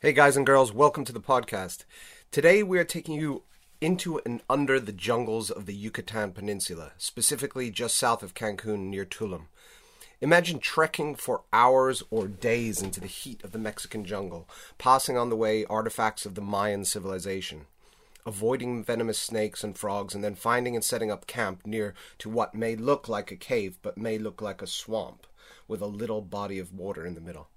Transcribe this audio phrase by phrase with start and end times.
[0.00, 1.84] Hey, guys and girls, welcome to the podcast.
[2.30, 3.42] Today we are taking you
[3.80, 9.04] into and under the jungles of the Yucatan Peninsula, specifically just south of Cancun near
[9.04, 9.46] Tulum.
[10.20, 14.48] Imagine trekking for hours or days into the heat of the Mexican jungle,
[14.78, 17.66] passing on the way artifacts of the Mayan civilization,
[18.24, 22.54] avoiding venomous snakes and frogs, and then finding and setting up camp near to what
[22.54, 25.26] may look like a cave but may look like a swamp
[25.66, 27.48] with a little body of water in the middle.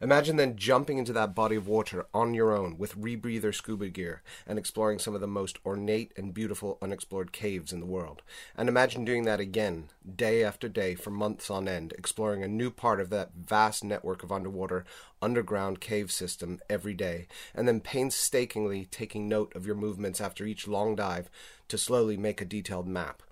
[0.00, 4.22] Imagine then jumping into that body of water on your own with rebreather scuba gear
[4.46, 8.22] and exploring some of the most ornate and beautiful unexplored caves in the world.
[8.56, 12.70] And imagine doing that again, day after day, for months on end, exploring a new
[12.70, 14.84] part of that vast network of underwater,
[15.22, 20.66] underground cave system every day, and then painstakingly taking note of your movements after each
[20.66, 21.30] long dive
[21.68, 23.22] to slowly make a detailed map.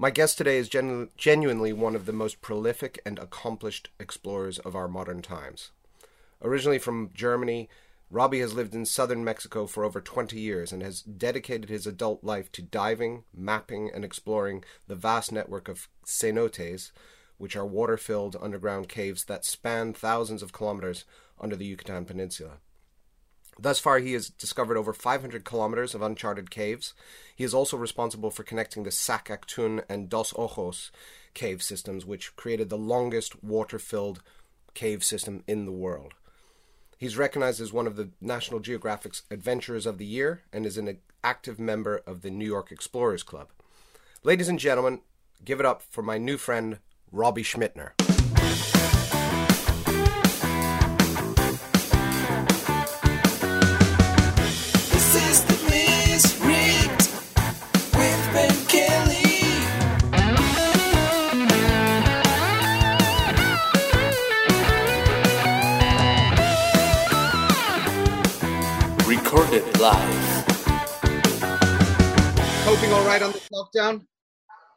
[0.00, 4.76] My guest today is genu- genuinely one of the most prolific and accomplished explorers of
[4.76, 5.72] our modern times.
[6.40, 7.68] Originally from Germany,
[8.08, 12.22] Robbie has lived in southern Mexico for over 20 years and has dedicated his adult
[12.22, 16.92] life to diving, mapping, and exploring the vast network of cenotes,
[17.36, 21.06] which are water filled underground caves that span thousands of kilometers
[21.40, 22.58] under the Yucatan Peninsula.
[23.58, 26.94] Thus far, he has discovered over 500 kilometers of uncharted caves.
[27.34, 30.92] He is also responsible for connecting the Sac Actun and Dos Ojos
[31.34, 34.22] cave systems, which created the longest water filled
[34.74, 36.14] cave system in the world.
[36.96, 40.98] He's recognized as one of the National Geographic's Adventurers of the Year and is an
[41.22, 43.48] active member of the New York Explorers Club.
[44.22, 45.00] Ladies and gentlemen,
[45.44, 46.78] give it up for my new friend,
[47.12, 47.92] Robbie Schmittner.
[73.58, 74.06] Lockdown?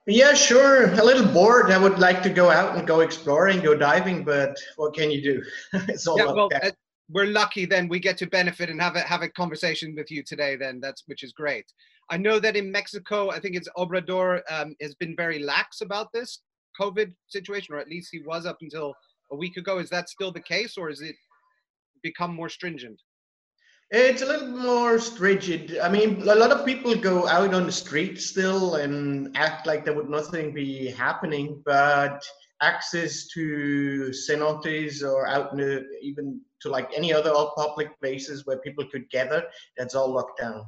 [0.07, 0.91] Yeah, sure.
[0.93, 1.71] A little bored.
[1.71, 5.21] I would like to go out and go exploring, go diving, but what can you
[5.21, 5.43] do?
[5.87, 6.71] it's all yeah, well, uh,
[7.13, 10.23] we're lucky then we get to benefit and have a have a conversation with you
[10.23, 10.55] today.
[10.55, 11.65] Then that's which is great.
[12.09, 16.11] I know that in Mexico, I think it's Obrador um, has been very lax about
[16.13, 16.41] this
[16.79, 18.93] COVID situation, or at least he was up until
[19.31, 19.77] a week ago.
[19.77, 21.15] Is that still the case, or is it
[22.01, 22.99] become more stringent?
[23.91, 25.77] It's a little more stringent.
[25.83, 29.83] I mean, a lot of people go out on the street still and act like
[29.83, 32.23] there would nothing be happening, but
[32.61, 38.59] access to cenotes or out in the, even to like any other public places where
[38.59, 39.43] people could gather,
[39.77, 40.65] that's all locked down.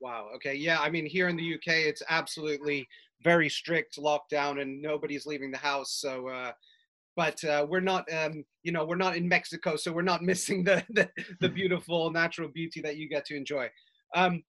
[0.00, 0.28] Wow.
[0.36, 0.54] Okay.
[0.54, 0.80] Yeah.
[0.80, 2.88] I mean, here in the UK, it's absolutely
[3.22, 5.92] very strict lockdown, and nobody's leaving the house.
[5.92, 6.52] So, uh,
[7.16, 10.64] but uh, we're not, um, you know, we're not in Mexico, so we're not missing
[10.64, 11.08] the the,
[11.40, 13.68] the beautiful natural beauty that you get to enjoy.
[14.14, 14.42] Um,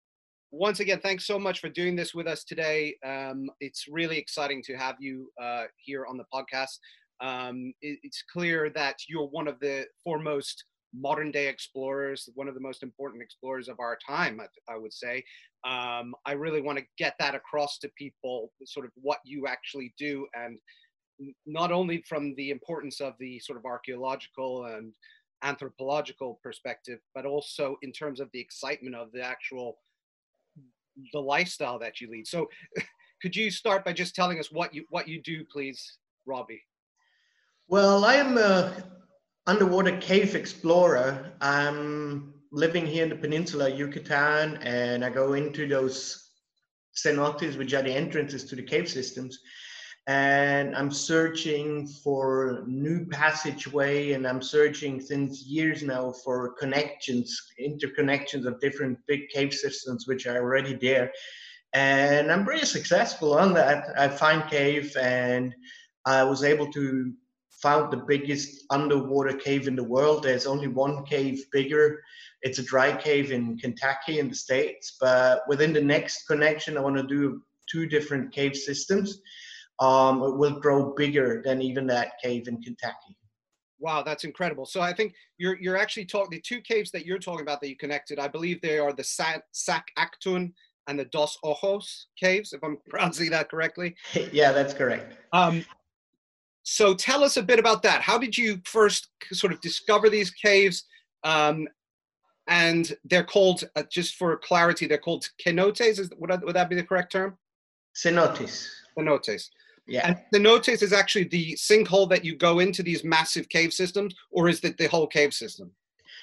[0.52, 2.96] once again, thanks so much for doing this with us today.
[3.06, 6.78] Um, it's really exciting to have you uh, here on the podcast.
[7.22, 10.64] Um, it, it's clear that you're one of the foremost
[10.98, 14.94] modern day explorers, one of the most important explorers of our time, I, I would
[14.94, 15.24] say.
[15.66, 19.94] Um, I really want to get that across to people, sort of what you actually
[19.98, 20.60] do, and
[21.46, 24.94] not only from the importance of the sort of archaeological and
[25.44, 29.78] anthropological perspective, but also in terms of the excitement of the actual
[31.14, 32.28] the lifestyle that you lead.
[32.28, 32.48] So,
[33.22, 36.64] could you start by just telling us what you what you do, please, Robbie?
[37.68, 38.84] Well, I am a
[39.48, 41.34] underwater cave explorer.
[41.42, 46.30] I'm living here in the peninsula, Yucatan, and I go into those
[46.96, 49.40] cenotes, which are the entrances to the cave systems.
[50.08, 58.46] And I'm searching for new passageway, and I'm searching since years now for connections, interconnections
[58.46, 61.12] of different big cave systems which are already there.
[61.74, 63.88] And I'm pretty successful on that.
[63.98, 65.56] I find cave, and
[66.06, 67.12] I was able to
[67.62, 70.22] found the biggest underwater cave in the world.
[70.22, 72.00] There's only one cave bigger.
[72.44, 74.98] It's a dry cave in Kentucky in the States.
[75.02, 79.20] But within the next connection, I want to do two different cave systems.
[79.80, 83.18] Um, it will grow bigger than even that cave in Kentucky.
[83.80, 84.66] Wow, that's incredible.
[84.66, 87.70] So I think you're you're actually talking the two caves that you're talking about that
[87.70, 88.20] you connected.
[88.20, 90.54] I believe they are the Sac, Sac Actun
[90.88, 93.96] and the Dos Ojos caves, if I'm pronouncing that correctly.
[94.32, 95.18] yeah, that's correct.
[95.34, 95.66] Um,
[96.64, 98.02] so tell us a bit about that.
[98.02, 100.86] How did you first sort of discover these caves?
[101.24, 101.68] Um,
[102.48, 105.82] and they're called, uh, just for clarity, they're called cenotes.
[105.82, 107.38] Is, would, that, would that be the correct term?
[107.96, 108.68] Cenotes.
[108.98, 109.50] Cenotes.
[109.88, 110.08] Yeah.
[110.08, 114.50] And cenotes is actually the sinkhole that you go into these massive cave systems, or
[114.50, 115.72] is it the whole cave system?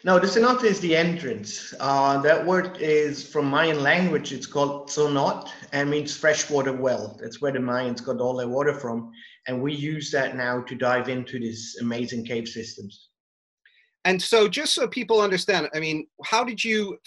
[0.04, 1.72] No, the cenote is the entrance.
[1.78, 4.32] Uh, that word is from Mayan language.
[4.32, 7.16] It's called sonot and means freshwater well.
[7.20, 9.12] That's where the Mayans got all their water from.
[9.46, 13.10] And we use that now to dive into these amazing cave systems.
[14.04, 16.98] And so, just so people understand, I mean, how did you?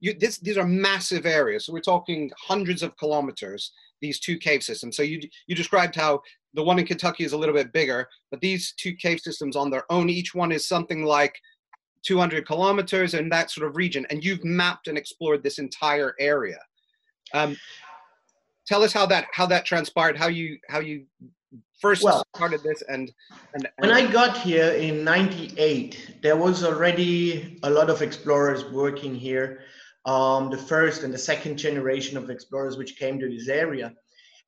[0.00, 1.66] You this these are massive areas.
[1.66, 3.72] So we're talking hundreds of kilometers.
[4.00, 4.96] These two cave systems.
[4.96, 6.22] So you you described how
[6.54, 9.70] the one in Kentucky is a little bit bigger, but these two cave systems on
[9.70, 11.38] their own, each one is something like
[12.02, 16.58] 200 kilometers in that sort of region, and you've mapped and explored this entire area.
[17.34, 17.56] Um,
[18.66, 21.06] tell us how that how that transpired, how you how you
[21.80, 23.12] first Well- started this, and
[23.54, 29.14] and, When I got here in 98, there was already a lot of explorers working
[29.14, 29.64] here.
[30.08, 33.92] Um, the first and the second generation of explorers which came to this area.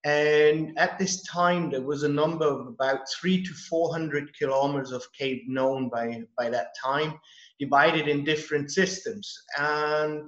[0.04, 5.04] And at this time, there was a number of about three to 400 kilometers of
[5.12, 7.20] cave known by, by that time,
[7.58, 9.36] divided in different systems.
[9.58, 10.26] And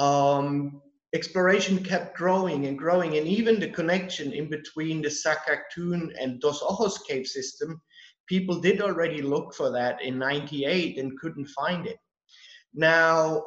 [0.00, 0.82] um,
[1.14, 6.40] exploration kept growing and growing, and even the connection in between the Sac Actun and
[6.40, 7.80] Dos Ojos cave system,
[8.26, 11.98] people did already look for that in 98 and couldn't find it.
[12.74, 13.44] Now,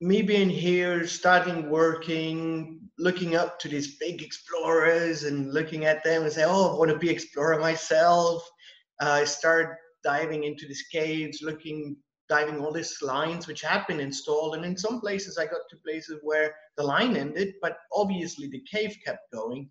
[0.00, 6.22] me being here, starting working, looking up to these big explorers and looking at them
[6.22, 8.48] and say, oh, I want to be explorer myself.
[9.00, 9.74] Uh, I started
[10.04, 11.96] diving into these caves, looking,
[12.28, 14.54] diving all these lines which had been installed.
[14.54, 18.62] And in some places, I got to places where the line ended, but obviously the
[18.70, 19.68] cave kept going.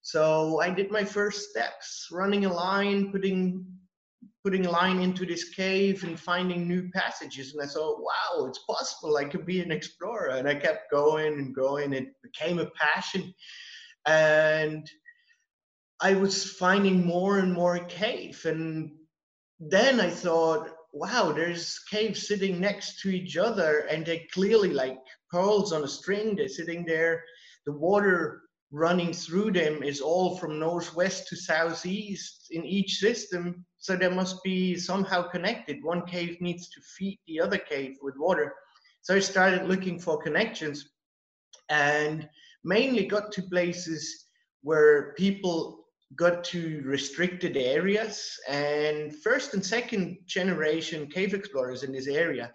[0.00, 3.66] So I did my first steps, running a line, putting
[4.46, 7.52] putting line into this cave and finding new passages.
[7.52, 9.16] And I thought, wow, it's possible.
[9.16, 10.36] I could be an explorer.
[10.36, 11.92] And I kept going and going.
[11.92, 13.34] It became a passion.
[14.06, 14.88] And
[16.00, 18.40] I was finding more and more cave.
[18.44, 18.92] And
[19.58, 24.98] then I thought, wow, there's caves sitting next to each other and they're clearly like
[25.28, 26.36] pearls on a string.
[26.36, 27.24] They're sitting there.
[27.64, 28.42] The water
[28.76, 33.64] running through them is all from northwest to southeast in each system.
[33.78, 35.82] So they must be somehow connected.
[35.82, 38.52] One cave needs to feed the other cave with water.
[39.00, 40.90] So I started looking for connections
[41.70, 42.28] and
[42.64, 44.26] mainly got to places
[44.62, 48.38] where people got to restricted areas.
[48.48, 52.52] And first and second generation cave explorers in this area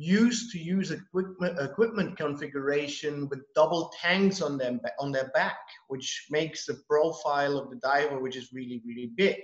[0.00, 5.58] used to use equipment, equipment configuration with double tanks on them on their back,
[5.88, 9.36] which makes the profile of the diver, which is really really big.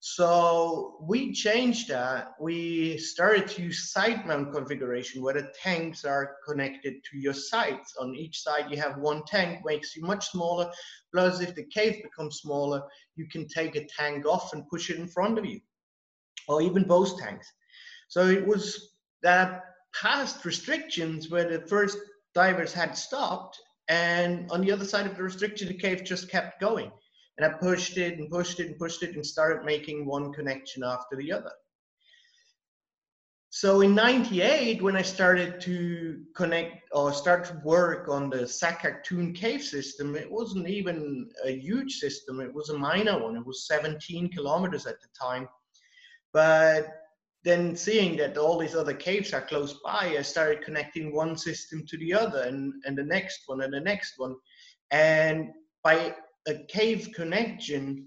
[0.00, 2.32] So we changed that.
[2.40, 7.94] We started to use side mount configuration where the tanks are connected to your sides.
[7.98, 10.70] On each side, you have one tank, makes you much smaller.
[11.12, 12.82] Plus, if the cave becomes smaller,
[13.14, 15.60] you can take a tank off and push it in front of you,
[16.48, 17.50] or even both tanks.
[18.08, 19.62] So it was that
[19.94, 21.98] past restrictions where the first
[22.34, 26.60] divers had stopped, and on the other side of the restriction, the cave just kept
[26.60, 26.90] going.
[27.38, 30.82] And I pushed it and pushed it and pushed it and started making one connection
[30.82, 31.52] after the other.
[33.50, 38.84] So in 98, when I started to connect or start to work on the Sac
[38.84, 42.40] Actun cave system, it wasn't even a huge system.
[42.40, 43.34] It was a minor one.
[43.34, 45.48] It was 17 kilometers at the time.
[46.34, 46.86] But
[47.46, 51.86] then seeing that all these other caves are close by, I started connecting one system
[51.86, 54.34] to the other and, and the next one and the next one.
[54.90, 55.50] And
[55.84, 56.16] by
[56.48, 58.04] a cave connection,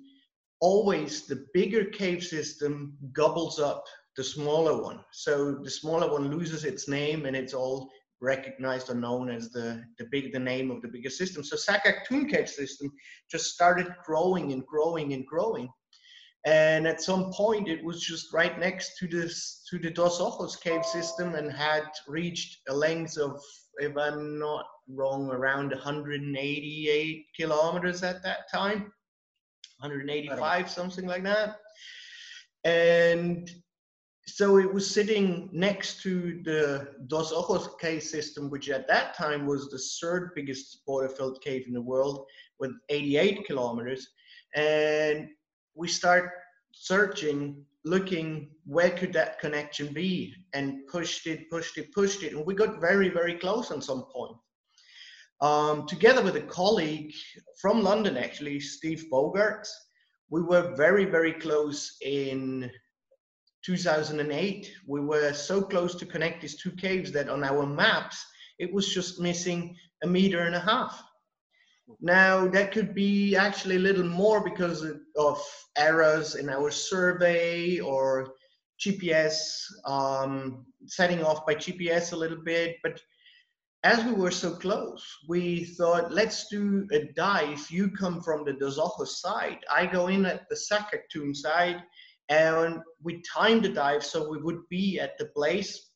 [0.59, 3.85] always the bigger cave system gobbles up
[4.17, 4.99] the smaller one.
[5.13, 9.81] So the smaller one loses its name and it's all recognized or known as the,
[9.99, 11.45] the big the name of the bigger system.
[11.45, 12.91] So Sac Actun cave system
[13.31, 15.69] just started growing and growing and growing.
[16.45, 20.55] And at some point it was just right next to this to the Dos Ojos
[20.55, 23.41] cave system and had reached a length of,
[23.77, 28.91] if I'm not wrong, around 188 kilometers at that time.
[29.79, 31.57] 185, something like that.
[32.63, 33.49] And
[34.25, 39.45] so it was sitting next to the Dos Ojos cave system, which at that time
[39.45, 42.25] was the third biggest border filled cave in the world
[42.59, 44.07] with 88 kilometers.
[44.55, 45.29] And
[45.79, 46.31] we start
[46.73, 52.45] searching, looking where could that connection be, and pushed it, pushed it, pushed it, and
[52.45, 54.35] we got very, very close on some point.
[55.41, 57.13] Um, together with a colleague
[57.61, 59.69] from London, actually, Steve Bogaerts,
[60.29, 62.69] we were very, very close in
[63.63, 64.71] 2008.
[64.85, 68.23] We were so close to connect these two caves that on our maps,
[68.59, 71.01] it was just missing a meter and a half.
[72.01, 74.85] Now, that could be actually a little more because
[75.17, 75.41] of
[75.77, 78.33] errors in our survey or
[78.79, 82.77] GPS, um, setting off by GPS a little bit.
[82.83, 82.99] But
[83.83, 87.65] as we were so close, we thought, let's do a dive.
[87.69, 89.59] You come from the Dos side.
[89.71, 91.81] I go in at the Sac Actun side,
[92.29, 95.91] and we timed the dive so we would be at the place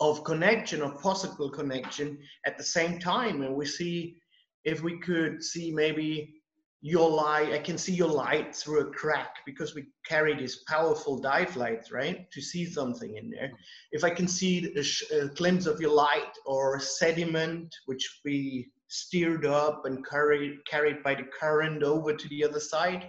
[0.00, 3.42] of connection, of possible connection at the same time.
[3.42, 4.16] And we see
[4.64, 6.34] if we could see maybe
[6.80, 11.18] your light, I can see your light through a crack because we carry these powerful
[11.18, 12.30] dive lights, right?
[12.30, 13.50] To see something in there.
[13.92, 19.46] If I can see a, a glimpse of your light or sediment, which we steered
[19.46, 23.08] up and carried, carried by the current over to the other side.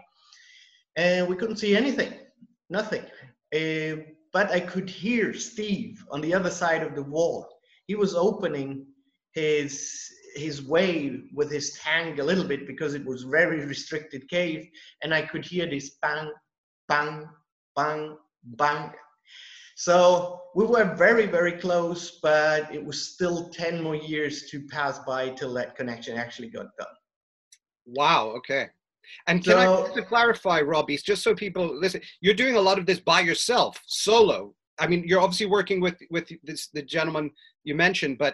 [0.95, 2.13] And we couldn't see anything,
[2.69, 3.03] nothing.
[3.53, 7.47] Uh, but I could hear Steve on the other side of the wall.
[7.87, 8.85] He was opening
[9.33, 14.67] his his way with his tank a little bit because it was very restricted cave
[15.03, 16.29] and i could hear this bang
[16.89, 17.25] bang
[17.75, 18.17] bang
[18.57, 18.91] bang
[19.75, 24.99] so we were very very close but it was still 10 more years to pass
[24.99, 26.87] by till that connection actually got done
[27.87, 28.29] Wow.
[28.37, 28.69] Okay.
[29.27, 32.59] And can I So- just to clarify, Robbie, just so people listen, you're doing a
[32.61, 34.55] lot of this by yourself, solo.
[34.79, 37.29] I mean, you're obviously working with with this the gentleman
[37.63, 38.33] you mentioned, but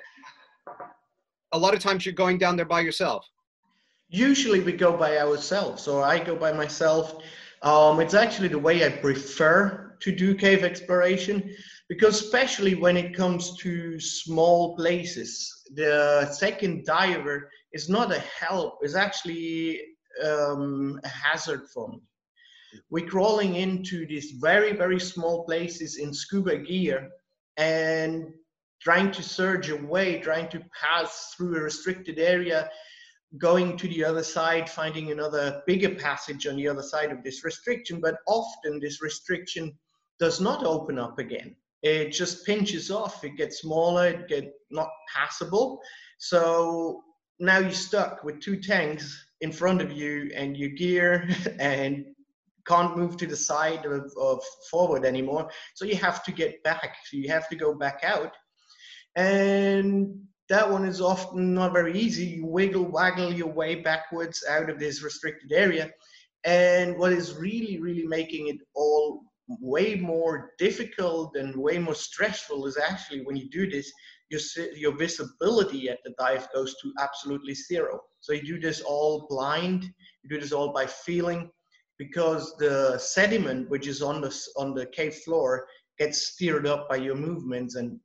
[1.52, 3.28] a lot of times you're going down there by yourself.
[4.10, 7.06] usually we go by ourselves or i go by myself
[7.64, 11.36] um, it's actually the way i prefer to do cave exploration
[11.88, 15.32] because especially when it comes to small places
[15.76, 19.80] the second diver is not a help it's actually
[20.28, 22.00] um, a hazard for me
[22.90, 27.10] we're crawling into these very very small places in scuba gear
[27.58, 28.34] and
[28.82, 32.70] trying to surge away trying to pass through a restricted area
[33.38, 37.44] going to the other side, finding another bigger passage on the other side of this
[37.44, 39.74] restriction, but often this restriction
[40.20, 41.56] does not open up again.
[41.82, 45.82] It just pinches off, it gets smaller, it gets not passable.
[46.18, 47.04] So
[47.40, 51.28] now you're stuck with two tanks in front of you and your gear
[51.60, 52.06] and
[52.68, 55.50] can't move to the side of, of forward anymore.
[55.74, 56.98] So you have to get back.
[57.06, 58.36] So you have to go back out.
[59.16, 62.26] And that one is often not very easy.
[62.26, 65.92] You wiggle, waggle your way backwards out of this restricted area.
[66.44, 69.24] And what is really, really making it all
[69.60, 73.92] way more difficult and way more stressful is actually when you do this,
[74.30, 74.42] your,
[74.76, 78.00] your visibility at the dive goes to absolutely zero.
[78.22, 79.84] So you do this all blind,
[80.24, 81.50] you do this all by feeling
[81.98, 85.68] because the sediment which is on the, on the cave floor
[86.00, 88.00] gets stirred up by your movements and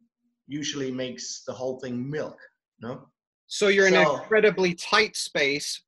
[0.49, 2.39] usually makes the whole thing milk.
[2.81, 3.09] No?
[3.47, 5.83] So you're in an incredibly tight space,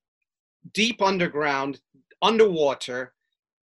[0.75, 1.81] deep underground,
[2.23, 3.13] underwater,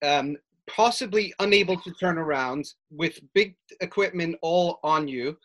[0.04, 5.38] um, possibly unable to turn around with big equipment all on you.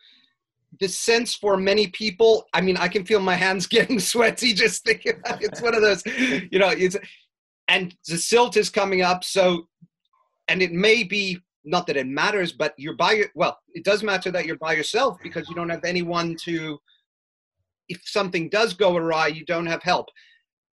[0.79, 4.83] The sense for many people, I mean, I can feel my hands getting sweaty just
[4.83, 5.49] thinking about it.
[5.51, 6.03] It's one of those,
[6.51, 6.97] you know, it's,
[7.67, 9.23] and the silt is coming up.
[9.23, 9.67] So,
[10.47, 14.03] and it may be not that it matters, but you're by your, well, it does
[14.03, 16.79] matter that you're by yourself because you don't have anyone to,
[17.87, 20.07] if something does go awry, you don't have help.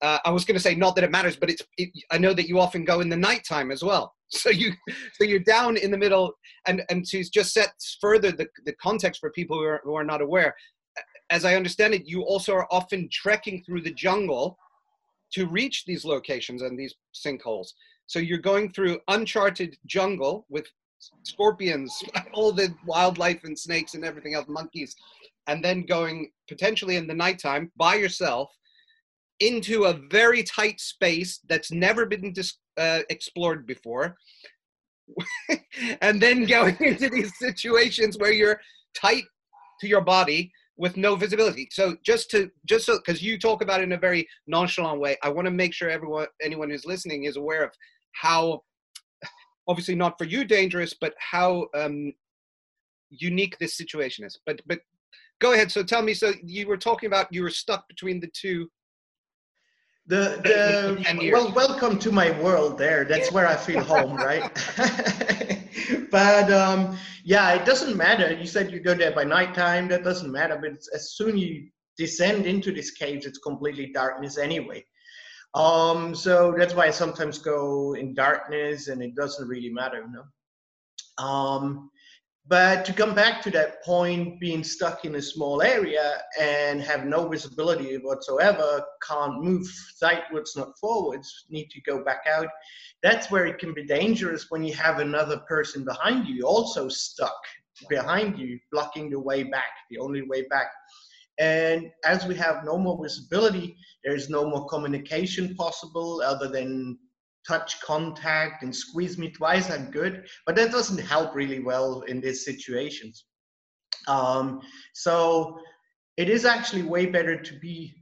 [0.01, 1.63] Uh, I was going to say not that it matters, but it's.
[1.77, 4.13] It, I know that you often go in the nighttime as well.
[4.31, 4.73] So you,
[5.13, 6.33] so you're down in the middle,
[6.67, 10.03] and and to just set further the the context for people who are who are
[10.03, 10.55] not aware.
[11.29, 14.57] As I understand it, you also are often trekking through the jungle
[15.33, 17.67] to reach these locations and these sinkholes.
[18.07, 20.67] So you're going through uncharted jungle with
[21.23, 24.95] scorpions, all the wildlife and snakes and everything else, monkeys,
[25.47, 28.51] and then going potentially in the nighttime by yourself
[29.39, 34.15] into a very tight space that's never been dis- uh, explored before.
[36.01, 38.59] and then going into these situations where you're
[38.95, 39.23] tight
[39.81, 41.67] to your body with no visibility.
[41.71, 45.17] So just to just so because you talk about it in a very nonchalant way,
[45.23, 47.71] I want to make sure everyone anyone who's listening is aware of
[48.13, 48.61] how
[49.67, 52.13] obviously not for you dangerous, but how um,
[53.09, 54.39] unique this situation is.
[54.45, 54.79] But but
[55.39, 55.71] go ahead.
[55.71, 56.13] So tell me.
[56.13, 58.69] So you were talking about you were stuck between the two.
[60.07, 62.77] The, the well, welcome to my world.
[62.77, 64.51] There, that's where I feel home, right?
[66.11, 68.31] but um, yeah, it doesn't matter.
[68.33, 69.87] You said you go there by nighttime.
[69.87, 70.57] That doesn't matter.
[70.61, 74.85] But it's, as soon you descend into these caves, it's completely darkness anyway.
[75.55, 80.11] Um, so that's why I sometimes go in darkness, and it doesn't really matter, you
[80.11, 81.25] know.
[81.25, 81.89] Um,
[82.47, 87.03] But to come back to that point, being stuck in a small area and have
[87.05, 92.47] no visibility whatsoever, can't move sidewards, not forwards, need to go back out.
[93.01, 97.39] That's where it can be dangerous when you have another person behind you also stuck
[97.89, 100.69] behind you, blocking the way back, the only way back.
[101.39, 106.97] And as we have no more visibility, there's no more communication possible other than
[107.47, 110.27] touch contact and squeeze me twice, I'm good.
[110.45, 113.25] But that doesn't help really well in these situations.
[114.07, 114.61] Um,
[114.93, 115.59] so
[116.17, 117.93] it is actually way better to be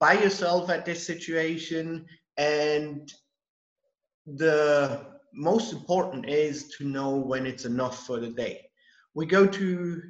[0.00, 2.06] by yourself at this situation.
[2.36, 3.10] And
[4.26, 8.60] the most important is to know when it's enough for the day.
[9.14, 10.02] We go to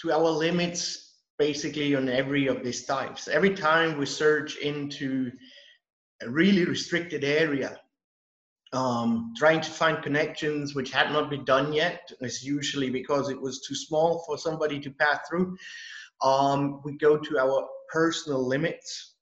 [0.00, 1.11] to our limits
[1.48, 3.26] basically on every of these types.
[3.26, 5.32] Every time we search into
[6.24, 7.80] a really restricted area,
[8.72, 13.40] um, trying to find connections which had not been done yet, is usually because it
[13.46, 15.56] was too small for somebody to pass through.
[16.22, 19.16] Um, we go to our personal limits.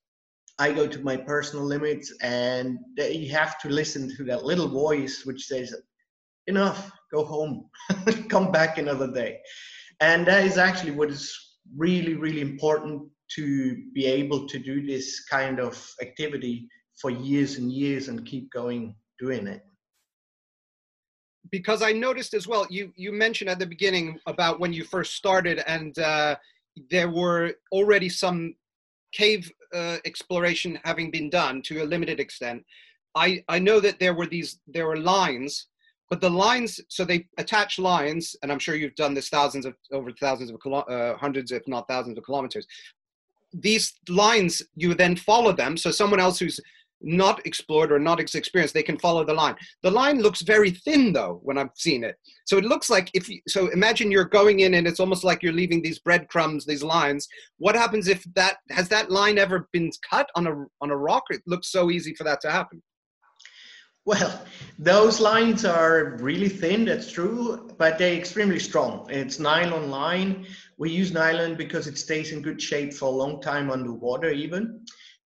[0.59, 5.25] I go to my personal limits, and you have to listen to that little voice
[5.25, 5.75] which says,
[6.49, 7.71] Enough, go home,
[8.29, 9.39] come back another day.
[10.01, 13.03] And that is actually what is really, really important
[13.37, 16.69] to be able to do this kind of activity
[17.01, 19.63] for years and years and keep going doing it
[21.51, 22.67] because I noticed as well.
[22.71, 26.37] You you mentioned at the beginning about when you first started, and uh,
[26.91, 28.55] there were already some
[29.13, 32.65] cave uh, exploration having been done to a limited extent.
[33.15, 35.67] I I know that there were these there were lines,
[36.11, 39.75] but the lines so they attach lines, and I'm sure you've done this thousands of
[39.93, 42.67] over thousands of uh, hundreds, if not thousands of kilometers.
[43.53, 46.61] These lines you then follow them, so someone else who's
[47.03, 49.57] not explored or not experienced, they can follow the line.
[49.83, 52.17] The line looks very thin though when I've seen it.
[52.45, 55.43] So it looks like if you, so imagine you're going in and it's almost like
[55.43, 57.27] you're leaving these breadcrumbs, these lines.
[57.59, 61.25] What happens if that has that line ever been cut on a on a rock?
[61.31, 62.83] It looks so easy for that to happen.
[64.07, 64.45] Well,
[64.79, 69.07] those lines are really thin, that's true, but they're extremely strong.
[69.11, 70.47] It's nylon line.
[70.79, 74.81] We use nylon because it stays in good shape for a long time underwater, even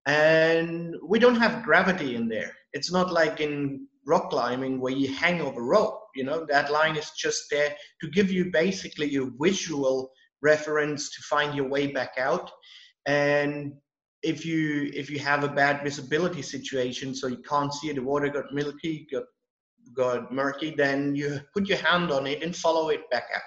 [0.07, 2.53] and we don't have gravity in there.
[2.73, 6.01] It's not like in rock climbing where you hang over rope.
[6.15, 10.11] You know that line is just there to give you basically a visual
[10.43, 12.51] reference to find your way back out.
[13.07, 13.73] And
[14.25, 18.29] if you if you have a bad visibility situation, so you can't see the water
[18.29, 19.25] got milky, got
[19.95, 23.43] got murky, then you put your hand on it and follow it back out.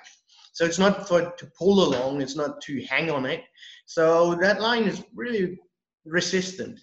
[0.54, 3.44] So it's not for to pull along, it's not to hang on it.
[3.86, 5.60] So that line is really
[6.06, 6.80] resistant.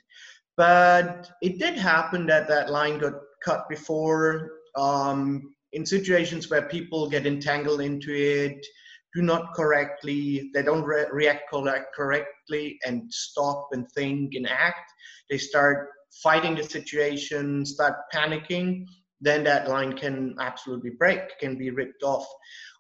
[0.57, 7.09] But it did happen that that line got cut before um, in situations where people
[7.09, 8.65] get entangled into it,
[9.15, 14.91] do not correctly, they don't re- react correct, correctly and stop and think and act.
[15.31, 15.89] They start
[16.23, 18.87] fighting the situation, start panicking,
[19.21, 22.27] then that line can absolutely break, can be ripped off.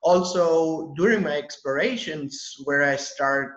[0.02, 3.52] Also, during my explorations, where I start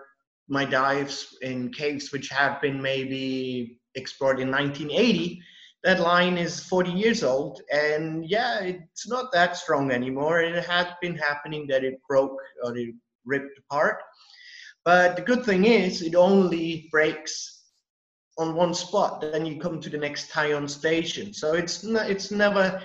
[0.48, 5.42] my dives in caves which have been maybe explored in 1980
[5.84, 10.40] that line is 40 years old and yeah it's not that strong anymore.
[10.40, 13.98] It had been happening that it broke or it ripped apart.
[14.84, 17.64] But the good thing is it only breaks
[18.38, 21.32] on one spot then you come to the next tie-on station.
[21.32, 22.82] So it's it's never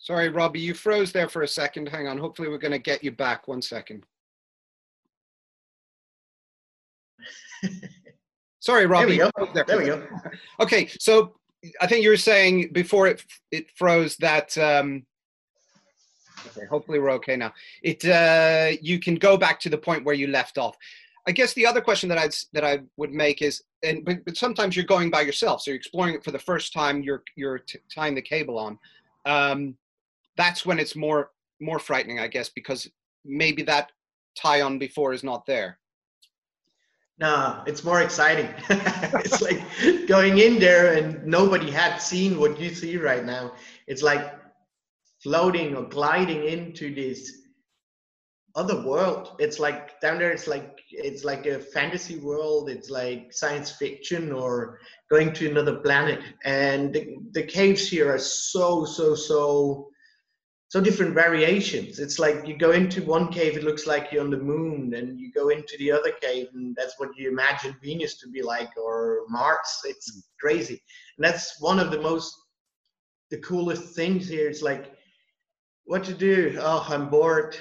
[0.00, 1.88] Sorry, Robbie, you froze there for a second.
[1.88, 2.16] Hang on.
[2.16, 3.46] Hopefully, we're going to get you back.
[3.46, 4.04] One second.
[8.60, 9.18] Sorry, Robbie.
[9.18, 9.52] There we go.
[9.52, 10.06] There, there we go.
[10.58, 11.34] okay, so
[11.82, 14.56] I think you were saying before it it froze that.
[14.56, 15.04] Um,
[16.46, 17.52] okay, hopefully we're okay now.
[17.82, 20.76] It uh, you can go back to the point where you left off.
[21.28, 24.38] I guess the other question that I'd that I would make is, and but, but
[24.38, 27.02] sometimes you're going by yourself, so you're exploring it for the first time.
[27.02, 28.78] You're you're t- tying the cable on.
[29.26, 29.76] Um,
[30.36, 32.88] that's when it's more more frightening, I guess, because
[33.24, 33.92] maybe that
[34.36, 35.78] tie on before is not there.
[37.18, 38.48] No, it's more exciting.
[38.70, 39.62] it's like
[40.06, 43.52] going in there and nobody had seen what you see right now.
[43.86, 44.34] It's like
[45.22, 47.40] floating or gliding into this
[48.54, 49.36] other world.
[49.38, 50.32] It's like down there.
[50.32, 52.70] It's like it's like a fantasy world.
[52.70, 56.20] It's like science fiction or going to another planet.
[56.44, 59.89] And the, the caves here are so so so
[60.70, 61.98] so different variations.
[61.98, 65.18] It's like you go into one cave, it looks like you're on the moon, and
[65.18, 68.70] you go into the other cave, and that's what you imagine Venus to be like
[68.76, 69.80] or Mars.
[69.84, 70.20] It's hmm.
[70.38, 70.80] crazy,
[71.18, 72.36] and that's one of the most
[73.30, 74.48] the coolest things here.
[74.48, 74.92] It's like
[75.86, 76.56] what to do.
[76.60, 77.56] Oh, I'm bored.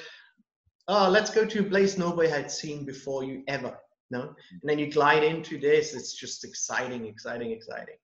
[0.87, 3.75] Oh, let's go to a place nobody had seen before you ever.
[4.11, 4.35] No, hmm.
[4.61, 5.95] and then you glide into this.
[5.95, 7.97] It's just exciting, exciting, exciting.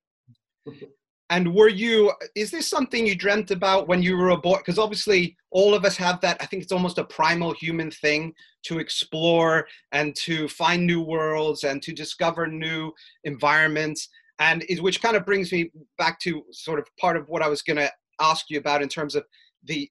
[1.32, 4.58] And were you, is this something you dreamt about when you were a boy?
[4.58, 6.38] Because obviously, all of us have that.
[6.40, 8.34] I think it's almost a primal human thing
[8.64, 12.92] to explore and to find new worlds and to discover new
[13.24, 14.08] environments.
[14.38, 17.48] And is, which kind of brings me back to sort of part of what I
[17.48, 19.26] was going to ask you about in terms of
[19.64, 19.90] the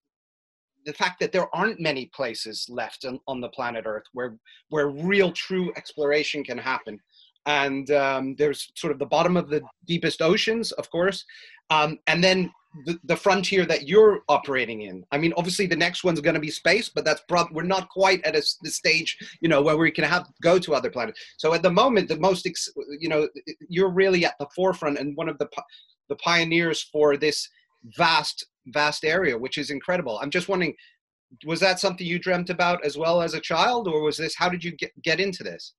[0.86, 4.36] the fact that there aren't many places left on, on the planet Earth where
[4.68, 7.00] where real true exploration can happen
[7.46, 11.24] and um, there's sort of the bottom of the deepest oceans, of course,
[11.70, 12.50] um, and then
[12.86, 15.04] the, the, frontier that you're operating in.
[15.12, 17.88] I mean, obviously, the next one's going to be space, but that's prob- we're not
[17.88, 21.20] quite at a, the stage, you know, where we can have go to other planets.
[21.36, 23.28] So at the moment, the most, ex- you know,
[23.68, 25.48] you're really at the forefront and one of the
[26.08, 27.48] the pioneers for this
[27.96, 30.18] vast vast area, which is incredible.
[30.20, 30.74] I'm just wondering,
[31.44, 34.48] was that something you dreamt about as well as a child, or was this how
[34.48, 35.74] did you get get into this?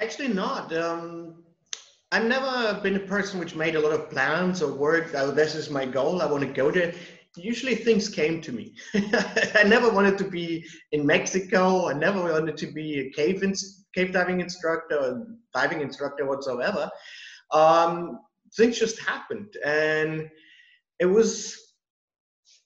[0.00, 0.74] Actually, not.
[0.76, 1.42] Um,
[2.12, 5.14] I've never been a person which made a lot of plans or worked.
[5.14, 6.22] Oh, this is my goal.
[6.22, 6.94] I want to go there.
[7.36, 8.74] Usually, things came to me.
[8.94, 11.88] I never wanted to be in Mexico.
[11.88, 13.54] I never wanted to be a cave in,
[13.94, 16.88] cave diving instructor or diving instructor whatsoever.
[17.52, 18.20] Um,
[18.56, 20.30] things just happened, and
[21.00, 21.68] it was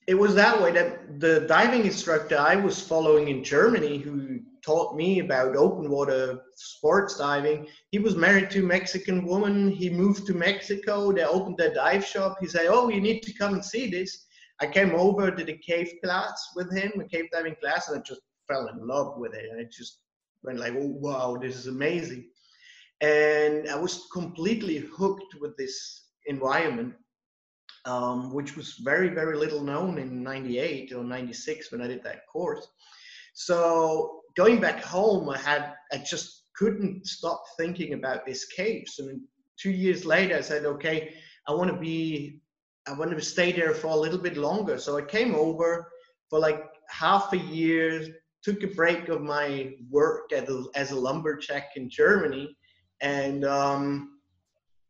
[0.07, 4.32] it was that way that the diving instructor I was following in Germany, who
[4.63, 7.67] taught me about open water sports diving.
[7.91, 9.69] He was married to a Mexican woman.
[9.69, 11.11] He moved to Mexico.
[11.11, 12.37] They opened their dive shop.
[12.39, 14.25] He said, "Oh, you need to come and see this."
[14.61, 18.01] I came over to the cave class with him, a cave diving class, and I
[18.01, 19.49] just fell in love with it.
[19.49, 19.99] And I just
[20.43, 22.29] went like, "Oh, wow, this is amazing!"
[23.01, 26.95] And I was completely hooked with this environment.
[27.85, 32.25] Um, which was very, very little known in 98 or 96 when I did that
[32.27, 32.65] course.
[33.33, 38.99] So going back home, I had I just couldn't stop thinking about this case.
[38.99, 39.21] And
[39.59, 41.15] two years later, I said, okay,
[41.47, 42.41] I want to be,
[42.87, 44.77] I want to stay there for a little bit longer.
[44.77, 45.89] So I came over
[46.29, 48.05] for like half a year,
[48.43, 52.55] took a break of my work as a, as a lumberjack in Germany,
[53.01, 54.19] and um,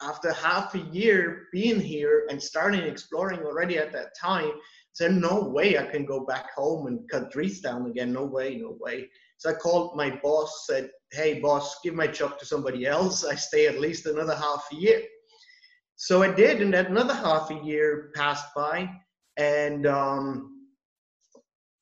[0.02, 4.52] after half a year being here and starting exploring already at that time,
[4.92, 8.14] said no way I can go back home and cut trees down again.
[8.14, 9.10] No way, no way.
[9.44, 13.26] So I called my boss, said, hey, boss, give my job to somebody else.
[13.26, 15.02] I stay at least another half a year.
[15.98, 18.90] So I did, and another half a year passed by,
[19.36, 20.62] and um,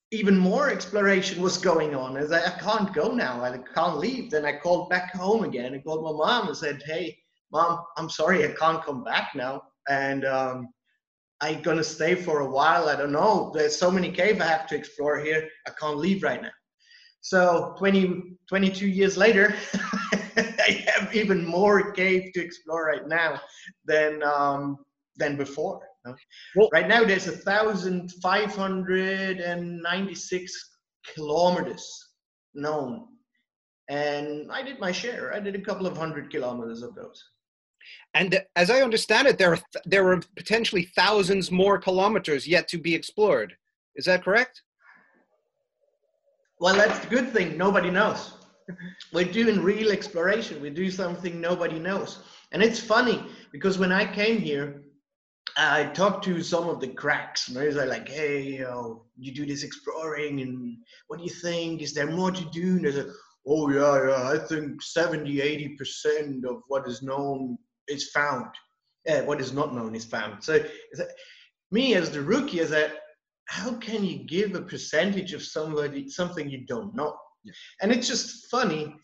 [0.10, 2.17] even more exploration was going on.
[2.17, 4.32] As I, I can't go now, I can't leave.
[4.32, 7.15] Then I called back home again I called my mom and said, "Hey,
[7.52, 10.69] mom, I'm sorry, I can't come back now, and um,
[11.41, 12.89] I'm gonna stay for a while.
[12.89, 13.52] I don't know.
[13.54, 15.47] There's so many cave I have to explore here.
[15.67, 16.50] I can't leave right now."
[17.21, 19.55] So 20, 22 years later,
[20.38, 23.39] I have even more cave to explore right now
[23.86, 24.77] than um,
[25.17, 25.81] than before.
[26.55, 30.51] Well, right now, there's a thousand five hundred and ninety-six
[31.13, 31.86] kilometers
[32.55, 33.07] known,
[33.89, 35.34] and I did my share.
[35.34, 37.23] I did a couple of hundred kilometers of those.
[38.13, 42.67] And as I understand it, there are th- there are potentially thousands more kilometers yet
[42.69, 43.55] to be explored.
[43.95, 44.63] Is that correct?
[46.62, 47.58] Well, that's the good thing.
[47.58, 48.34] Nobody knows.
[49.12, 50.62] We're doing real exploration.
[50.62, 52.19] We do something nobody knows.
[52.52, 54.84] And it's funny because when I came here,
[55.58, 57.47] I talked to some of the cracks.
[57.47, 61.82] And they're like, hey, you, know, you do this exploring and what do you think?
[61.82, 62.76] Is there more to do?
[62.76, 63.12] And they said,
[63.47, 65.38] oh, yeah, yeah, I think 70,
[65.82, 68.52] 80% of what is known is found.
[69.10, 70.43] Uh, what is not known is found.
[70.43, 70.63] So
[71.71, 72.91] me as the rookie, as a
[73.45, 77.17] how can you give a percentage of somebody something you don't know?
[77.43, 77.54] Yeah.
[77.82, 78.95] And it's just funny.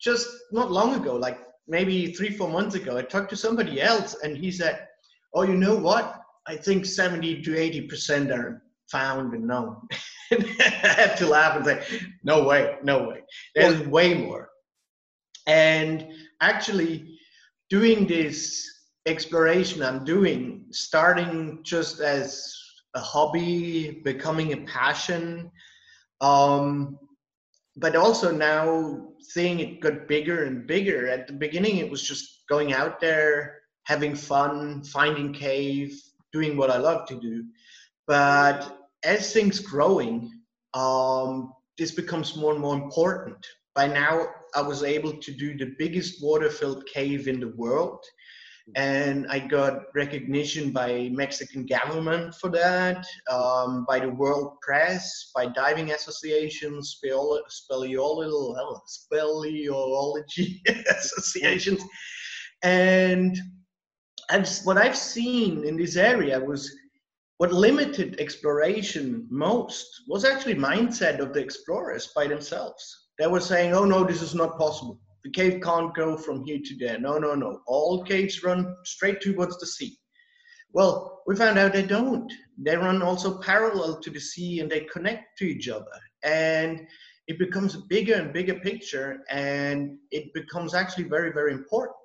[0.00, 4.16] Just not long ago, like maybe three, four months ago, I talked to somebody else,
[4.22, 4.86] and he said,
[5.32, 6.20] "Oh, you know what?
[6.46, 9.76] I think seventy to eighty percent are found and known."
[10.32, 13.22] I had to laugh and say, "No way, no way.
[13.54, 14.48] There's well, way more."
[15.46, 17.18] And actually,
[17.70, 18.68] doing this
[19.06, 22.63] exploration I'm doing, starting just as
[22.94, 25.50] a hobby, becoming a passion.
[26.20, 26.98] Um,
[27.76, 31.08] but also now seeing it got bigger and bigger.
[31.08, 36.00] At the beginning, it was just going out there, having fun, finding cave,
[36.32, 37.44] doing what I love to do.
[38.06, 40.30] But as things growing,
[40.74, 43.36] um, this becomes more and more important.
[43.74, 48.04] By now, I was able to do the biggest water-filled cave in the world,
[48.76, 55.46] and I got recognition by Mexican government for that, um, by the world press, by
[55.46, 61.82] diving associations, speleolo- speleolo- speleology associations,
[62.62, 63.36] and
[64.30, 66.74] I've, what I've seen in this area was
[67.36, 73.08] what limited exploration most was actually mindset of the explorers by themselves.
[73.18, 74.98] They were saying, "Oh no, this is not possible.
[75.24, 76.98] The cave can't go from here to there.
[76.98, 77.60] No, no, no.
[77.66, 79.96] All caves run straight towards the sea."
[80.72, 82.30] Well, we found out they don't.
[82.58, 85.86] They run also parallel to the sea and they connect to each other.
[86.24, 86.86] And
[87.28, 91.96] it becomes a bigger and bigger picture and it becomes actually very, very important.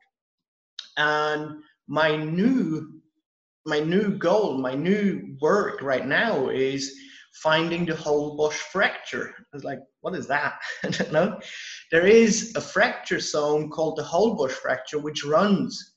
[0.98, 3.02] And my new
[3.66, 6.96] my new goal, my new work right now is
[7.42, 9.34] finding the whole Holbox fracture.
[9.38, 10.60] I was like, what is that?
[10.84, 11.40] I don't know.
[11.92, 15.96] There is a fracture zone called the Holbox fracture, which runs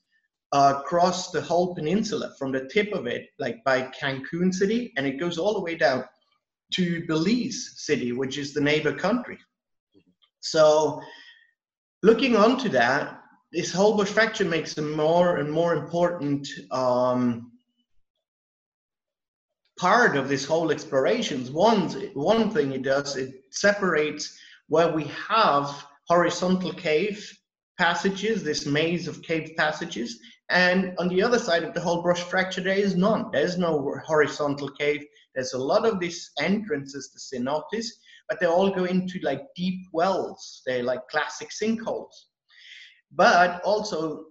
[0.51, 5.05] uh, across the whole peninsula from the tip of it, like by Cancun City, and
[5.05, 6.05] it goes all the way down
[6.73, 9.37] to Belize City, which is the neighbor country.
[10.41, 11.01] So,
[12.03, 13.19] looking onto that,
[13.51, 17.52] this Holbox fracture makes a more and more important um,
[19.79, 21.51] part of this whole explorations.
[21.51, 27.31] One, one thing it does, it separates where we have horizontal cave
[27.77, 32.61] passages, this maze of cave passages, and on the other side of the Holbox fracture,
[32.61, 33.31] there is none.
[33.31, 35.03] There's no horizontal cave.
[35.33, 37.87] There's a lot of these entrances, the cenotes,
[38.29, 40.61] but they all go into like deep wells.
[40.65, 42.13] They're like classic sinkholes.
[43.11, 44.25] But also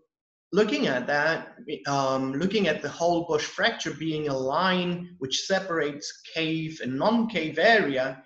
[0.53, 1.55] looking at that,
[1.87, 8.23] um, looking at the Holbox fracture being a line which separates cave and non-cave area,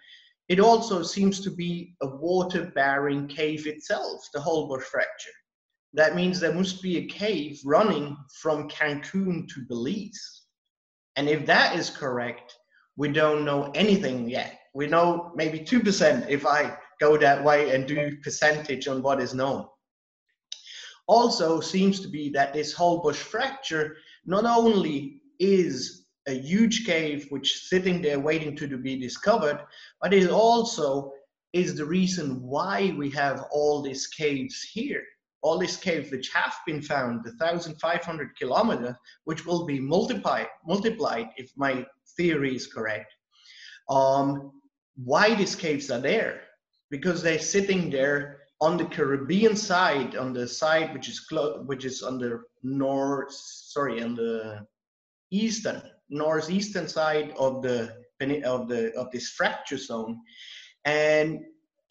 [0.49, 5.31] it also seems to be a water-bearing cave itself, the Holbox fracture.
[5.95, 10.43] That means there must be a cave running from Cancun to Belize.
[11.15, 12.55] And if that is correct,
[12.97, 14.59] we don't know anything yet.
[14.75, 19.33] We know maybe 2% if I go that way and do percentage on what is
[19.33, 19.67] known
[21.07, 27.69] also seems to be that this Holbox fracture not only is a huge cave which
[27.69, 29.61] sitting there waiting to be discovered,
[30.03, 31.13] but it also
[31.53, 35.03] is the reason why we have all these caves here.
[35.43, 41.29] All these caves which have been found, the 1,500 kilometers, which will be multiplied, multiplied
[41.37, 43.13] if my theory is correct.
[43.89, 44.53] Um,
[44.97, 46.41] why these caves are there?
[46.91, 51.85] Because they're sitting there on the Caribbean side, on the side which is clo- which
[51.85, 54.67] is on the north, sorry, on the
[55.31, 57.95] eastern, northeastern side of the
[58.45, 60.19] of the of this fracture zone,
[60.85, 61.41] and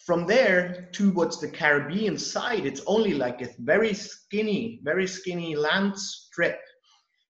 [0.05, 5.97] from there towards the Caribbean side, it's only like a very skinny, very skinny land
[5.97, 6.59] strip.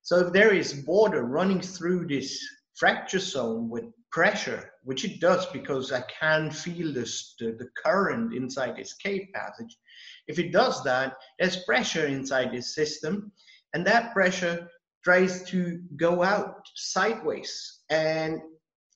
[0.02, 2.38] So if there is water running through this
[2.76, 8.34] fracture zone with pressure, which it does because I can feel this, the, the current
[8.34, 9.78] inside this cave passage.
[10.30, 13.34] If it does that, there's pressure inside this system,
[13.73, 14.69] and that pressure
[15.04, 17.82] tries to go out sideways.
[17.89, 18.39] And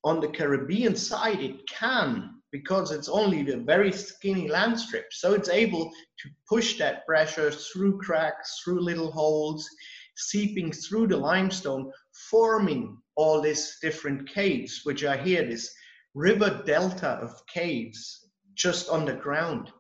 [0.05, 5.12] on the Caribbean side, it can because it's only the very skinny land strip.
[5.12, 9.67] So it's able to push that pressure through cracks, through little holes,
[10.15, 11.91] seeping through the limestone,
[12.29, 15.73] forming all these different caves, which are here, this
[16.13, 19.71] river delta of caves just on the ground.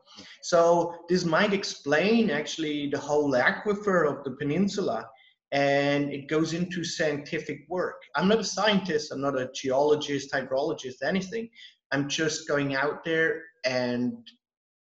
[0.41, 5.07] So this might explain actually the whole aquifer of the peninsula
[5.51, 8.01] and it goes into scientific work.
[8.15, 11.49] I'm not a scientist, I'm not a geologist, hydrologist, anything.
[11.91, 14.13] I'm just going out there and